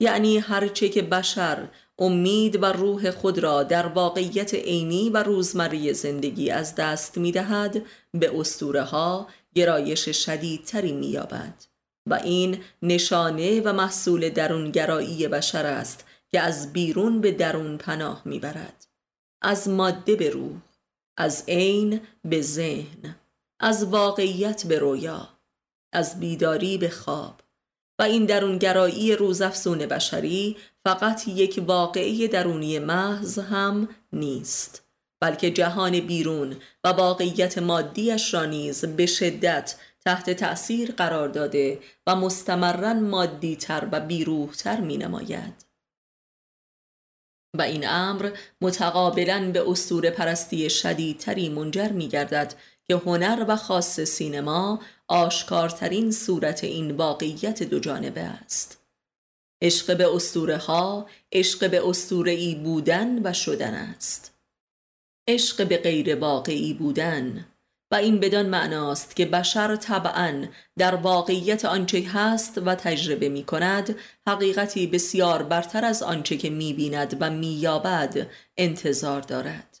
[0.00, 1.68] یعنی هرچه که بشر
[1.98, 7.82] امید و روح خود را در واقعیت عینی و روزمره زندگی از دست می دهد
[8.14, 11.64] به استوره ها گرایش شدیدتری می یابد
[12.10, 18.38] و این نشانه و محصول درونگرایی بشر است که از بیرون به درون پناه می
[18.38, 18.86] برد.
[19.42, 20.56] از ماده به روح
[21.16, 23.16] از عین به ذهن.
[23.60, 25.28] از واقعیت به رویا
[25.92, 27.40] از بیداری به خواب
[27.98, 34.84] و این درونگرایی روزافزون بشری فقط یک واقعی درونی محض هم نیست
[35.20, 42.16] بلکه جهان بیرون و واقعیت مادیش را نیز به شدت تحت تأثیر قرار داده و
[42.16, 45.64] مستمرا مادی تر و بیروحتر می نماید.
[47.58, 48.30] و این امر
[48.60, 52.54] متقابلا به اسطوره پرستی شدیدتری منجر می گردد
[52.88, 58.80] که هنر و خاص سینما آشکارترین صورت این واقعیت دو جانبه است.
[59.62, 64.34] عشق به اسطوره ها عشق به اسطوره ای بودن و شدن است.
[65.28, 67.46] عشق به غیر واقعی بودن
[67.90, 70.46] و این بدان معناست که بشر طبعا
[70.78, 76.72] در واقعیت آنچه هست و تجربه می کند حقیقتی بسیار برتر از آنچه که می
[76.72, 78.26] بیند و می یابد
[78.56, 79.73] انتظار دارد.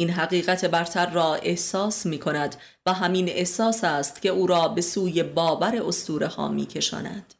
[0.00, 4.80] این حقیقت برتر را احساس می کند و همین احساس است که او را به
[4.80, 7.34] سوی باور استوره ها می کشاند.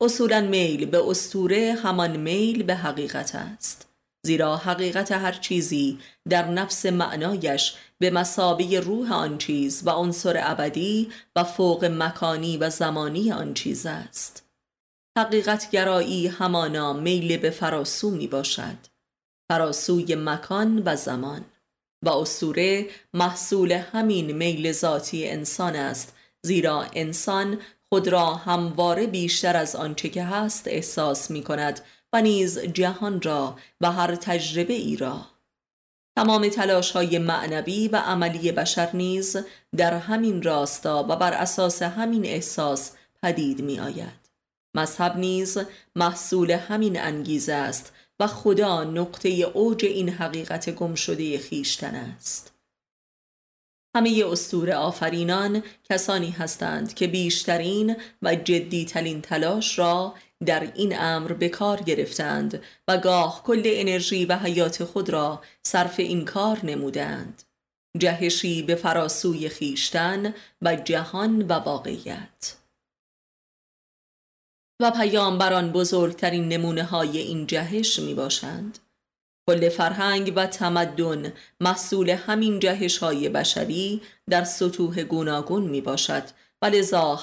[0.00, 3.88] اصولا میل به استوره همان میل به حقیقت است.
[4.26, 11.12] زیرا حقیقت هر چیزی در نفس معنایش به مسابه روح آن چیز و عنصر ابدی
[11.36, 14.46] و فوق مکانی و زمانی آن چیز است.
[15.18, 18.76] حقیقت گرایی همانا میل به فراسو می باشد.
[19.50, 21.44] فراسوی مکان و زمان.
[22.02, 29.76] و اسطوره محصول همین میل ذاتی انسان است زیرا انسان خود را همواره بیشتر از
[29.76, 31.80] آنچه که هست احساس می کند
[32.12, 35.26] و نیز جهان را و هر تجربه ای را.
[36.16, 39.36] تمام تلاش های معنوی و عملی بشر نیز
[39.76, 42.92] در همین راستا و بر اساس همین احساس
[43.22, 44.20] پدید می آید
[44.74, 45.58] مذهب نیز
[45.96, 52.52] محصول همین انگیزه است و خدا نقطه اوج این حقیقت گم شده خیشتن است.
[53.96, 60.14] همه استور آفرینان کسانی هستند که بیشترین و جدیترین تلاش را
[60.46, 66.00] در این امر به کار گرفتند و گاه کل انرژی و حیات خود را صرف
[66.00, 67.42] این کار نمودند.
[67.98, 72.59] جهشی به فراسوی خیشتن و جهان و واقعیت.
[74.80, 78.78] و پیامبران بزرگترین نمونه های این جهش می باشند.
[79.46, 84.00] کل فرهنگ و تمدن محصول همین جهش های بشری
[84.30, 86.22] در سطوح گوناگون می باشد
[86.62, 86.70] و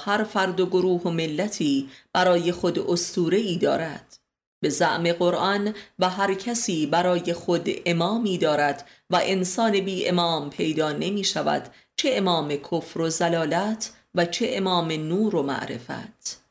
[0.05, 4.17] هر فرد و گروه و ملتی برای خود استوره ای دارد
[4.61, 10.91] به زعم قرآن و هر کسی برای خود امامی دارد و انسان بی امام پیدا
[10.91, 16.46] نمی شود چه امام کفر و زلالت و چه امام نور و معرفت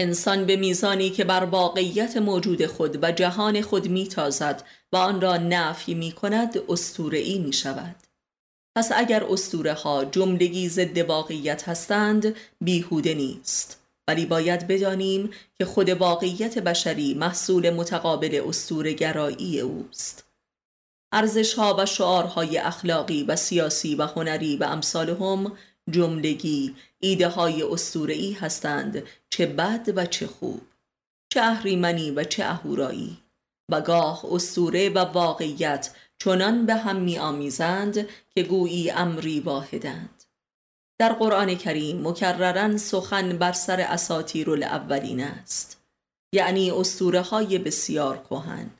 [0.00, 5.36] انسان به میزانی که بر واقعیت موجود خود و جهان خود میتازد و آن را
[5.36, 6.58] نفی می کند
[7.12, 7.96] ای می شود
[8.76, 13.82] پس اگر استوره ها جملگی ضد واقعیت هستند بیهوده نیست.
[14.08, 20.24] ولی باید بدانیم که خود واقعیت بشری محصول متقابل استور گرایی اوست.
[21.12, 25.52] ارزش ها و شعارهای اخلاقی و سیاسی و هنری و امثالهم
[25.90, 27.62] جملگی ایده های
[28.08, 30.62] ای هستند چه بد و چه خوب.
[31.32, 33.18] چه اهریمنی و چه اهورایی.
[33.70, 40.24] و گاه استوره و واقعیت چنان به هم می آمیزند که گویی امری واحدند.
[40.98, 45.82] در قرآن کریم مکررن سخن بر سر اساتیر الاولین است.
[46.32, 48.70] یعنی استوره های بسیار کهن.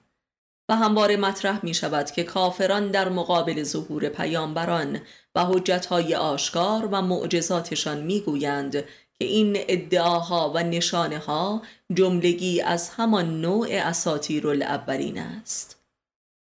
[0.68, 5.00] و همواره مطرح می شود که کافران در مقابل ظهور پیامبران
[5.36, 8.72] و حجتهای آشکار و معجزاتشان می گویند
[9.18, 11.62] که این ادعاها و نشانه ها
[11.94, 15.82] جملگی از همان نوع اساتیر الاولین است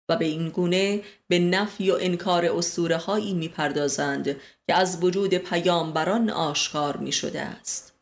[0.09, 4.37] و به این گونه به نفی و انکار اسطوره هایی می پردازند
[4.67, 7.95] که از وجود پیامبران آشکار می شده است.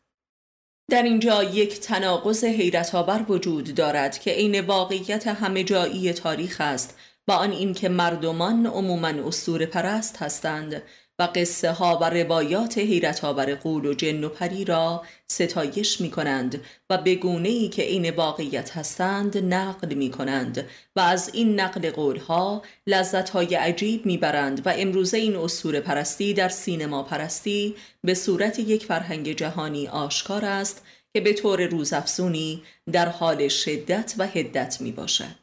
[0.89, 6.97] در اینجا یک تناقض حیرت آور وجود دارد که عین واقعیت همه جایی تاریخ است
[7.27, 10.83] و آن اینکه مردمان عموما اسطوره پرست هستند
[11.19, 16.11] و قصه ها و روایات حیرت آور قول و جن و پری را ستایش می
[16.11, 21.91] کنند و به ای که عین واقعیت هستند نقل می کنند و از این نقل
[21.91, 27.75] قول ها لذت های عجیب می برند و امروزه این اسطوره پرستی در سینما پرستی
[28.03, 34.27] به صورت یک فرهنگ جهانی آشکار است که به طور روزافزونی در حال شدت و
[34.27, 35.42] هدت می باشد.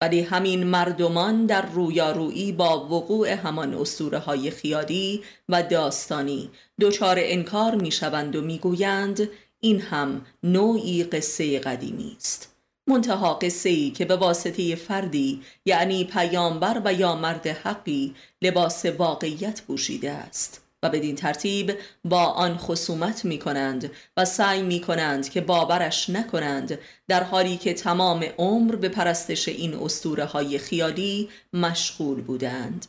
[0.00, 7.74] ولی همین مردمان در رویارویی با وقوع همان اسطوره های خیالی و داستانی دچار انکار
[7.74, 9.28] می‌شوند و می‌گویند
[9.60, 12.54] این هم نوعی قصه قدیمی است.
[12.86, 19.62] منتها قصه ای که به واسطه فردی یعنی پیامبر و یا مرد حقی لباس واقعیت
[19.62, 20.69] پوشیده است.
[20.82, 26.78] و بدین ترتیب با آن خصومت می کنند و سعی می کنند که باورش نکنند
[27.08, 32.86] در حالی که تمام عمر به پرستش این استوره های خیالی مشغول بودند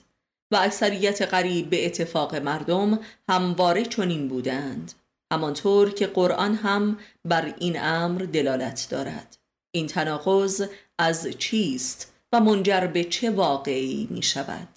[0.52, 4.94] و اکثریت قریب به اتفاق مردم همواره چنین بودند
[5.32, 9.38] همانطور که قرآن هم بر این امر دلالت دارد.
[9.72, 10.68] این تناقض
[11.00, 14.68] از چیست و منجر به چه واقعی می شود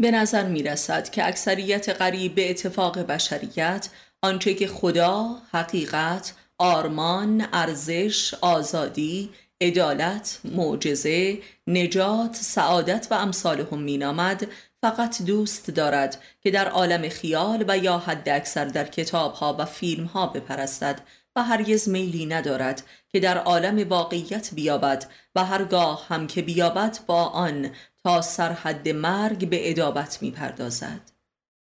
[0.00, 3.88] به نظر می رسد که اکثریت قریب به اتفاق بشریت
[4.22, 9.30] آنچه که خدا، حقیقت، آرمان، ارزش، آزادی،
[9.60, 14.46] عدالت، معجزه، نجات، سعادت و امثالهم مینامد
[14.82, 20.26] فقط دوست دارد که در عالم خیال و یا حد اکثر در کتابها و فیلمها
[20.26, 21.00] بپرستد
[21.36, 27.24] و هرگز میلی ندارد که در عالم واقعیت بیابد و هرگاه هم که بیابد با
[27.24, 27.70] آن
[28.04, 31.00] تا سرحد مرگ به ادابت می پردازد.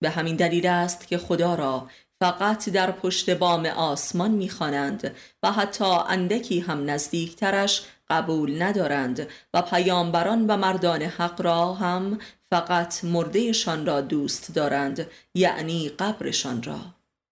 [0.01, 1.87] به همین دلیل است که خدا را
[2.19, 10.47] فقط در پشت بام آسمان می‌خوانند و حتی اندکی هم نزدیکترش قبول ندارند و پیامبران
[10.47, 12.19] و مردان حق را هم
[12.49, 16.79] فقط مردهشان را دوست دارند یعنی قبرشان را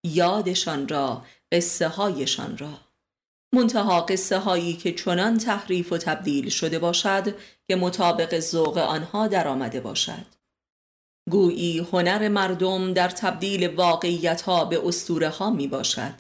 [0.04, 2.87] یادشان را قصه هایشان را
[3.58, 7.36] منتها قصه هایی که چنان تحریف و تبدیل شده باشد
[7.68, 10.26] که مطابق ذوق آنها درآمده باشد.
[11.30, 16.14] گویی هنر مردم در تبدیل واقعیت ها به استوره ها می باشد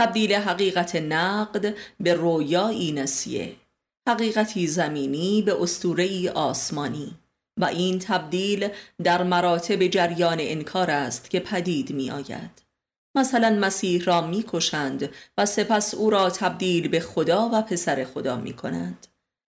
[0.00, 3.56] تبدیل حقیقت نقد به رویایی نسیه.
[4.08, 7.16] حقیقتی زمینی به استورهی آسمانی.
[7.60, 8.68] و این تبدیل
[9.04, 12.65] در مراتب جریان انکار است که پدید می آید
[13.16, 18.52] مثلا مسیح را می‌کشند و سپس او را تبدیل به خدا و پسر خدا می
[18.52, 19.06] کنند.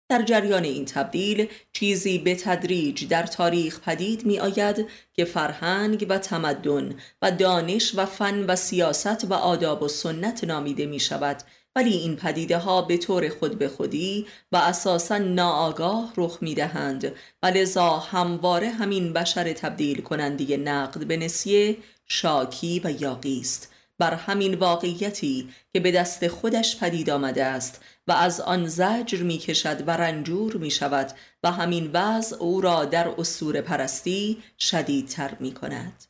[0.08, 6.18] در جریان این تبدیل چیزی به تدریج در تاریخ پدید می آید که فرهنگ و
[6.18, 11.36] تمدن و دانش و فن و سیاست و آداب و سنت نامیده می شود
[11.76, 17.12] ولی این پدیده ها به طور خود به خودی و اساسا ناآگاه رخ می دهند
[17.42, 21.76] و لذا همواره همین بشر تبدیل کنندی نقد به نسیه
[22.06, 23.74] شاکی و یاقی است.
[23.98, 29.38] بر همین واقعیتی که به دست خودش پدید آمده است و از آن زجر می
[29.38, 35.54] کشد و رنجور می شود و همین وضع او را در اسطوره پرستی شدیدتر می
[35.54, 36.04] کند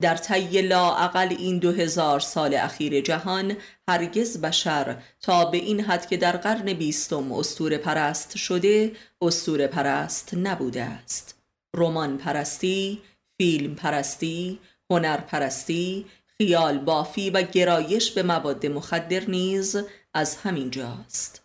[0.00, 3.56] در طی لاعقل این دو هزار سال اخیر جهان
[3.88, 8.92] هرگز بشر تا به این حد که در قرن بیستم استور پرست شده
[9.22, 11.34] استور پرست نبوده است.
[11.76, 13.02] رمان پرستی،
[13.38, 14.58] فیلم پرستی،
[14.90, 16.06] هنر پرستی،
[16.38, 19.76] خیال بافی و گرایش به مواد مخدر نیز
[20.14, 21.42] از همین جاست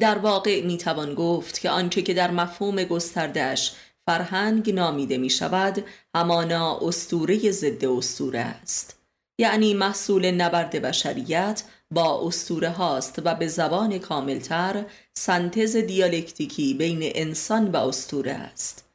[0.00, 3.72] در واقع می توان گفت که آنچه که در مفهوم گستردش
[4.06, 5.84] فرهنگ نامیده می شود
[6.14, 8.98] همانا استوره ضد استوره است.
[9.38, 14.84] یعنی محصول نبرد بشریت با استوره هاست و به زبان کاملتر
[15.14, 18.91] سنتز دیالکتیکی بین انسان و استوره است.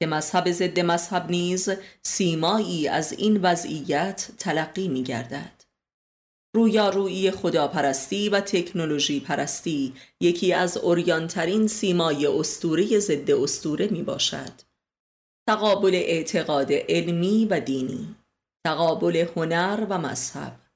[0.00, 1.68] که مذهب ضد مذهب نیز
[2.02, 5.64] سیمایی از این وضعیت تلقی می گردد
[6.54, 14.52] رویارویی خداپرستی و تکنولوژی پرستی یکی از اوریانترین سیمای استوره ضد استوره می باشد.
[15.48, 18.16] تقابل اعتقاد علمی و دینی
[18.66, 20.67] تقابل هنر و مذهب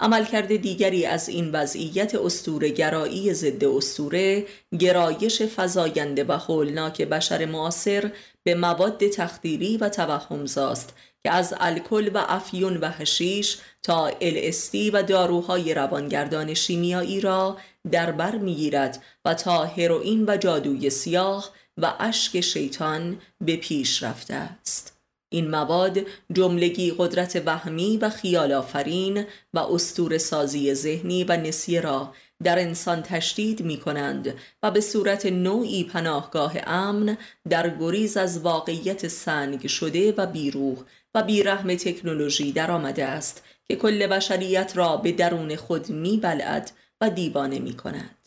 [0.00, 4.46] عملکرد دیگری از این وضعیت استوره گرایی ضد استوره
[4.78, 12.24] گرایش فزاینده و هولناک بشر معاصر به مواد تخدیری و توهمزاست که از الکل و
[12.28, 17.56] افیون و هشیش تا الاستی و داروهای روانگردان شیمیایی را
[17.90, 24.34] در بر می‌گیرد و تا هروئین و جادوی سیاه و اشک شیطان به پیش رفته
[24.34, 24.99] است.
[25.32, 25.98] این مواد
[26.32, 29.24] جملگی قدرت وهمی و خیال آفرین
[29.54, 35.26] و استور سازی ذهنی و نسیه را در انسان تشدید می کنند و به صورت
[35.26, 37.16] نوعی پناهگاه امن
[37.48, 40.78] در گریز از واقعیت سنگ شده و بیروح
[41.14, 46.70] و بیرحم تکنولوژی در آمده است که کل بشریت را به درون خود می بلد
[47.00, 48.19] و دیوانه می کند.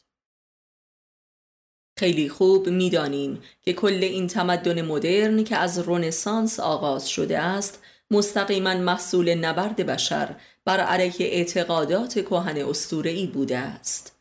[1.98, 7.80] خیلی خوب می‌دانیم که کل این تمدن مدرن که از رونسانس آغاز شده است
[8.12, 10.36] مستقیما محصول نبرد بشر
[10.66, 14.16] بر علیه اعتقادات کهن اسطوره‌ای بوده است.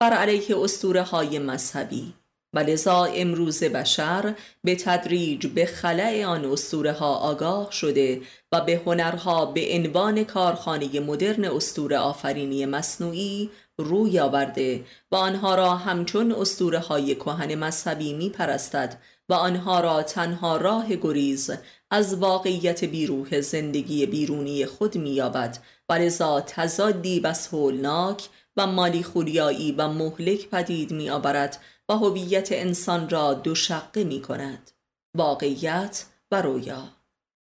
[0.00, 2.14] بر علیه اسطوره های مذهبی.
[2.52, 8.20] و لذا امروز بشر به تدریج به خلع آن اسطوره ها آگاه شده
[8.52, 15.76] و به هنرها به عنوان کارخانه مدرن اسطوره آفرینی مصنوعی روی آورده و آنها را
[15.76, 18.98] همچون اسطوره های کهن مذهبی می پرستد
[19.28, 21.50] و آنها را تنها راه گریز
[21.90, 25.58] از واقعیت بیروح زندگی بیرونی خود مییابد.
[25.88, 31.58] و لذا تضادی بس هولناک و مالی خوریایی و مهلک پدید می آورد
[31.88, 34.70] و هویت انسان را دو شقه می کند
[35.14, 36.88] واقعیت و رویا.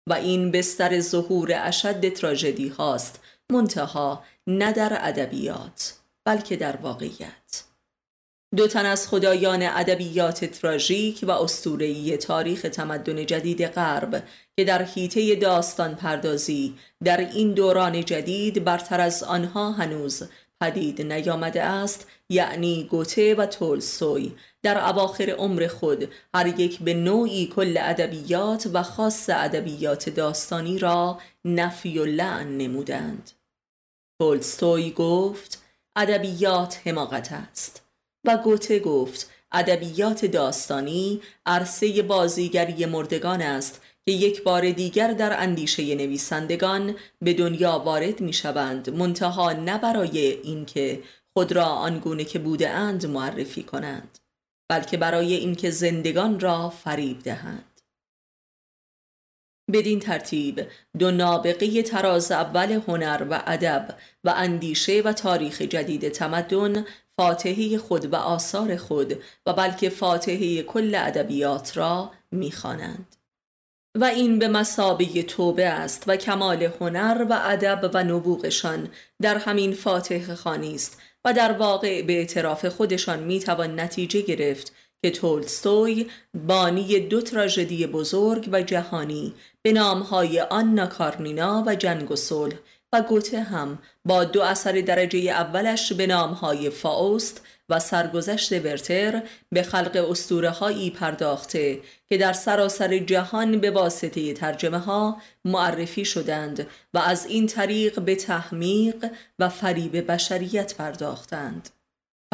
[0.08, 3.20] و این بستر ظهور اشد تراژدی هاست.
[3.50, 5.94] منتها نه در ادبیات.
[6.26, 7.64] بلکه در واقعیت.
[8.56, 14.22] دو تن از خدایان ادبیات تراژیک و اسطوره‌ای تاریخ تمدن جدید غرب
[14.56, 16.74] که در حیطه داستان پردازی
[17.04, 20.22] در این دوران جدید برتر از آنها هنوز
[20.60, 24.32] پدید نیامده است یعنی گوته و تولستوی.
[24.62, 31.18] در اواخر عمر خود هر یک به نوعی کل ادبیات و خاص ادبیات داستانی را
[31.44, 33.30] نفی و لعن نمودند.
[34.20, 35.65] تولستوی گفت
[35.96, 37.82] ادبیات حماقت است.
[38.24, 45.94] و گوته گفت ادبیات داستانی عرصه بازیگری مردگان است که یک بار دیگر در اندیشه
[45.94, 51.02] نویسندگان به دنیا وارد می شوند منتها نه برای اینکه
[51.34, 54.18] خود را آنگونه که بوده اند معرفی کنند
[54.68, 57.75] بلکه برای اینکه زندگان را فریب دهند.
[59.72, 60.66] بدین ترتیب
[60.98, 63.94] دو نابغه تراز اول هنر و ادب
[64.24, 66.84] و اندیشه و تاریخ جدید تمدن
[67.16, 73.16] فاتحه خود و آثار خود و بلکه فاتحه کل ادبیات را می‌خوانند.
[73.96, 78.88] و این به مسابه توبه است و کمال هنر و ادب و نبوغشان
[79.22, 85.10] در همین فاتح خانی است و در واقع به اعتراف خودشان می‌توان نتیجه گرفت که
[85.10, 89.34] تولستوی بانی دو تراژدی بزرگ و جهانی
[89.66, 92.54] به نامهای آنا کارنینا و جنگ و صلح
[92.92, 99.62] و گوته هم با دو اثر درجه اولش به نامهای فاوست و سرگذشت ورتر به
[99.62, 106.98] خلق اسطوره هایی پرداخته که در سراسر جهان به واسطه ترجمه ها معرفی شدند و
[106.98, 111.68] از این طریق به تحمیق و فریب بشریت پرداختند.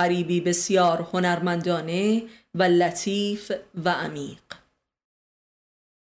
[0.01, 2.22] فریبی بسیار هنرمندانه
[2.55, 3.53] و لطیف
[3.85, 4.61] و عمیق.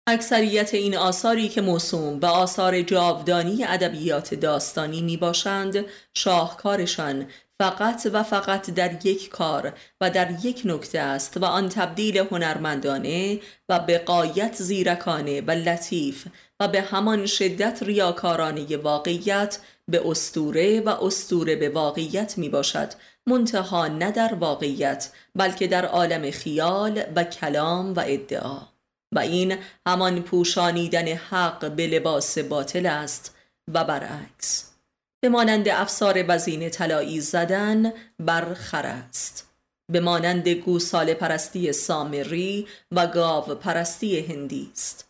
[0.08, 7.28] اکثریت این آثاری که موسوم به آثار جاودانی ادبیات داستانی می باشند شاهکارشان
[7.62, 13.40] فقط و فقط در یک کار و در یک نکته است و آن تبدیل هنرمندانه
[13.70, 16.28] و به قایت زیرکانه و لطیف
[16.60, 22.94] و به همان شدت ریاکارانه واقعیت به استوره و استوره به واقعیت می باشد
[23.28, 28.71] منتها نه در واقعیت بلکه در عالم خیال و کلام و ادعا.
[29.12, 29.58] و این
[29.88, 33.36] همان پوشانیدن حق به لباس باطل است
[33.74, 34.72] و برعکس.
[35.20, 39.48] به مانند افسار وزین طلایی زدن بر خر است.
[39.92, 45.08] به مانند گوساله پرستی سامری و گاو پرستی هندی است.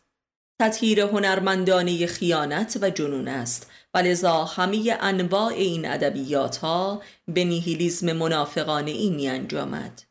[0.62, 3.72] تطهیر هنرمندانه خیانت و جنون است.
[3.94, 10.02] و لذا همه انواع این ادبیات ها به نیهیلیزم منافقانه ای می انجامد.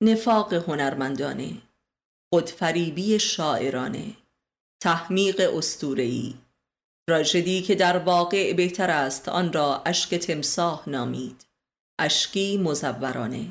[0.00, 1.52] نفاق هنرمندانه.
[2.34, 4.04] خودفریبی شاعرانه.
[4.82, 6.34] تحمیق استورهی
[7.10, 11.44] راژدی که در واقع بهتر است آن را اشک تمساه نامید.
[11.98, 13.46] اشکی مزورانه.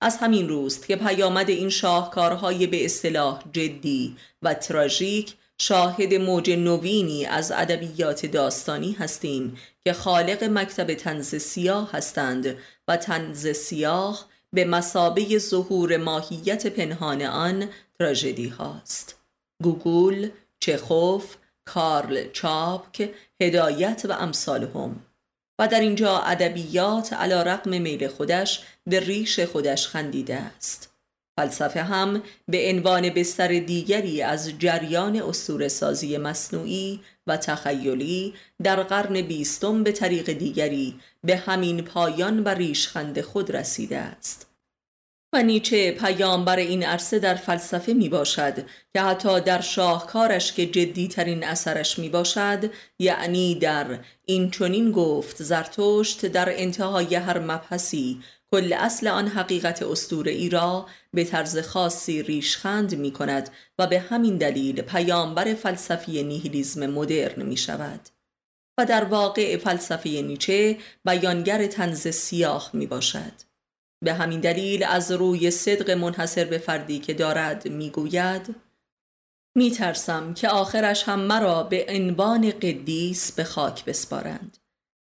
[0.00, 7.26] از همین روست که پیامد این شاهکارهای به اصطلاح جدی و تراژیک شاهد موج نوینی
[7.26, 12.56] از ادبیات داستانی هستیم که خالق مکتب تنز سیاه هستند
[12.88, 17.68] و تنز سیاه به مسابه ظهور ماهیت پنهان آن
[17.98, 19.16] تراژدی هاست.
[19.62, 20.28] گوگل،
[20.60, 25.00] چخوف، کارل چاپک، هدایت و امثالهم
[25.58, 30.92] و در اینجا ادبیات علا رقم میل خودش به ریش خودش خندیده است.
[31.36, 39.22] فلسفه هم به عنوان بستر دیگری از جریان اسطوره سازی مصنوعی و تخیلی در قرن
[39.22, 44.45] بیستم به طریق دیگری به همین پایان و ریشخند خود رسیده است.
[45.32, 48.54] و نیچه پیامبر این عرصه در فلسفه می باشد
[48.94, 56.26] که حتی در شاهکارش که جدیترین اثرش می باشد یعنی در این چونین گفت زرتشت
[56.26, 58.20] در انتهای هر مبحثی
[58.50, 63.98] کل اصل آن حقیقت استور ای را به طرز خاصی ریشخند می کند و به
[63.98, 68.00] همین دلیل پیامبر فلسفی نیهیلیزم مدرن می شود
[68.78, 73.45] و در واقع فلسفه نیچه بیانگر تنز سیاه می باشد
[74.04, 78.54] به همین دلیل از روی صدق منحصر به فردی که دارد می‌گوید
[79.56, 84.58] می ترسم که آخرش هم مرا به عنوان قدیس به خاک بسپارند.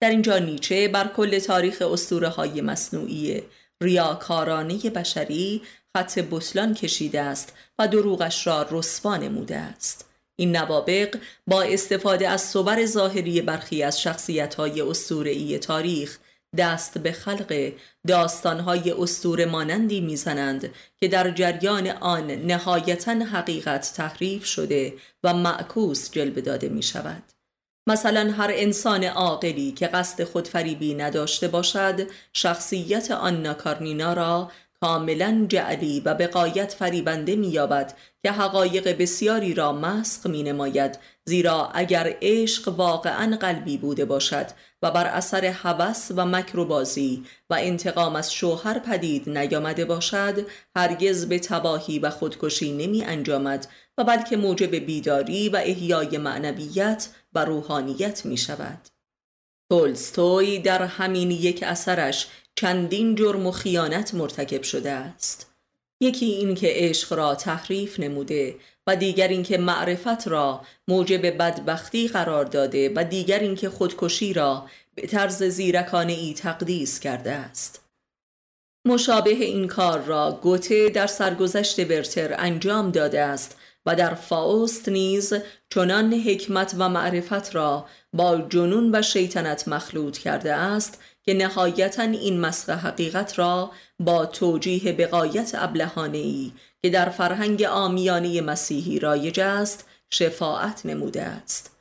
[0.02, 3.44] در اینجا نیچه بر کل تاریخ اسطوره های مصنوعی
[3.82, 5.62] ریاکارانه بشری
[5.98, 10.10] خط بطلان کشیده است و دروغش را رسوا نموده است.
[10.36, 11.18] این نوابق
[11.48, 14.82] با استفاده از صور ظاهری برخی از شخصیت های
[15.60, 16.18] تاریخ
[16.58, 17.72] دست به خلق
[18.08, 24.94] داستانهای استور مانندی می‌زنند که در جریان آن نهایتا حقیقت تحریف شده
[25.24, 27.24] و معکوس جلوه داده می شود.
[27.88, 36.00] مثلا هر انسان عاقلی که قصد خودفریبی نداشته باشد شخصیت آن ناکارنینا را کاملا جعلی
[36.00, 42.68] و به قایت فریبنده مییابد که حقایق بسیاری را مسخ می نماید زیرا اگر عشق
[42.68, 44.46] واقعا قلبی بوده باشد
[44.82, 51.40] و بر اثر هوس و مکروبازی و انتقام از شوهر پدید نیامده باشد هرگز به
[51.40, 53.68] تباهی و خودکشی نمی انجامد
[53.98, 58.88] و بلکه موجب بیداری و احیای معنویت و روحانیت می شود
[59.72, 65.52] تولستوی در همین یک اثرش چندین جرم و خیانت مرتکب شده است.
[66.02, 68.56] یکی این که عشق را تحریف نموده
[68.88, 75.08] و دیگر اینکه معرفت را موجب بدبختی قرار داده و دیگر اینکه خودکشی را به
[75.08, 77.82] طرز زیرکانه ای تقدیس کرده است.
[78.86, 85.34] مشابه این کار را گوته در سرگذشت ورتر انجام داده است و در فاوست نیز
[85.70, 92.40] چنان حکمت و معرفت را با جنون و شیطنت مخلوط کرده است که نهایتا این
[92.40, 96.52] مسخ حقیقت را با توجیه بقایت ابلهانه
[96.82, 101.72] که در فرهنگ آمیانه مسیحی رایج است شفاعت نموده است.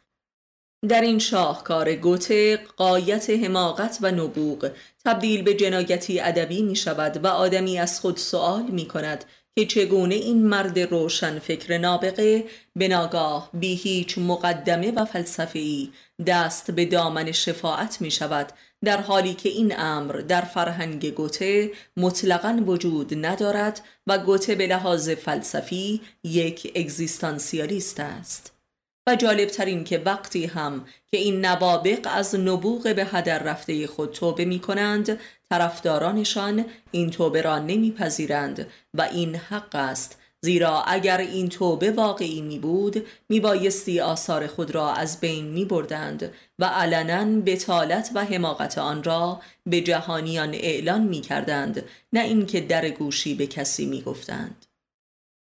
[0.88, 4.70] در این شاهکار گوته قایت حماقت و نبوغ
[5.04, 9.24] تبدیل به جنایتی ادبی می شود و آدمی از خود سوال می کند
[9.58, 12.44] که چگونه این مرد روشن فکر نابغه
[12.76, 15.90] به ناگاه بی هیچ مقدمه و فلسفه‌ای
[16.26, 18.52] دست به دامن شفاعت می شود
[18.84, 25.10] در حالی که این امر در فرهنگ گوته مطلقا وجود ندارد و گوته به لحاظ
[25.10, 28.60] فلسفی یک اگزیستانسیالیست است.
[29.06, 34.44] و جالبترین که وقتی هم که این نوابق از نبوغ به هدر رفته خود توبه
[34.44, 35.18] می کنند
[35.50, 42.58] طرفدارانشان این توبه را نمیپذیرند و این حق است زیرا اگر این توبه واقعی می
[42.58, 48.78] بود می بایستی آثار خود را از بین می بردند و علنا بتالت و حماقت
[48.78, 54.66] آن را به جهانیان اعلان می کردند نه اینکه در گوشی به کسی می گفتند.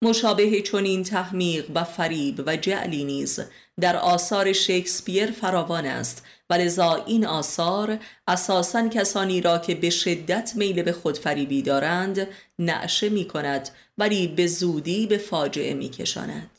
[0.01, 3.39] مشابه چنین تحمیق و فریب و جعلی نیز
[3.79, 10.51] در آثار شکسپیر فراوان است و لذا این آثار اساسا کسانی را که به شدت
[10.55, 12.27] میل به خودفریبی دارند
[12.59, 16.51] نعشه می کند ولی به زودی به فاجعه می کشاند.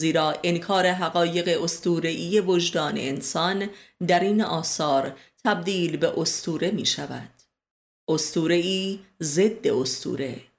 [0.00, 3.68] زیرا انکار حقایق استورعی وجدان انسان
[4.06, 7.30] در این آثار تبدیل به استوره می شود.
[8.08, 10.49] استورعی ضد استوره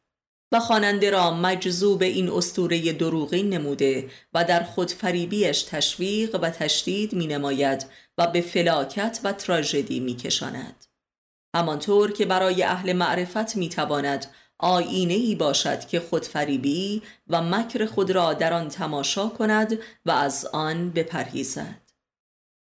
[0.52, 7.14] و خواننده را مجذوب این استوره دروغی نموده و در خود فریبیش تشویق و تشدید
[7.14, 7.86] می نماید
[8.18, 10.86] و به فلاکت و تراژدی می کشاند.
[11.56, 14.26] همانطور که برای اهل معرفت می تواند
[14.60, 20.46] آینه ای باشد که خودفریبی و مکر خود را در آن تماشا کند و از
[20.46, 21.82] آن بپرهیزد.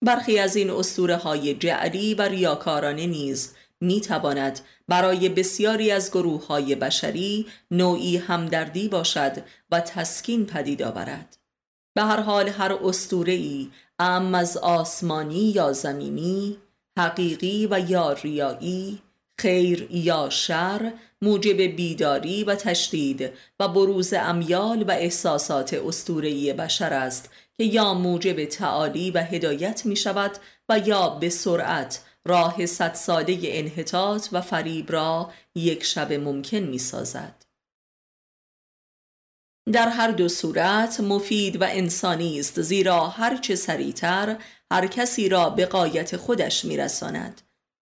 [0.05, 6.47] برخی از این اسطوره های جعلی و ریاکارانه نیز می تواند برای بسیاری از گروه
[6.47, 9.33] های بشری نوعی همدردی باشد
[9.70, 11.37] و تسکین پدید آورد.
[11.95, 16.59] به هر حال هر اسطوره ای ام از آسمانی یا زمینی
[16.99, 19.03] حقیقی و یا ریایی
[19.39, 23.30] خیر یا شر موجب بیداری و تشدید
[23.61, 29.97] و بروز امیال و احساسات استورهی بشر است که یا موجب تعالی و هدایت می
[29.97, 30.30] شود
[30.68, 36.79] و یا به سرعت راه صد ساده انحطاط و فریب را یک شب ممکن می
[36.79, 37.45] سازد.
[39.73, 44.37] در هر دو صورت مفید و انسانی است زیرا هر چه سریعتر
[44.73, 47.43] هر کسی را به قایت خودش میرساند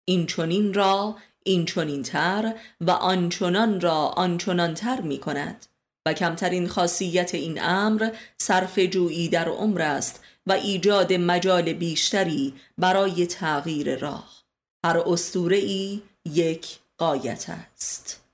[0.09, 5.66] این چونین را این چونین تر و آنچنان را آنچنان تر می کند
[6.07, 13.26] و کمترین خاصیت این امر صرف جویی در عمر است و ایجاد مجال بیشتری برای
[13.26, 14.44] تغییر راه.
[14.86, 18.26] هر اسطوره ای یک قایت است.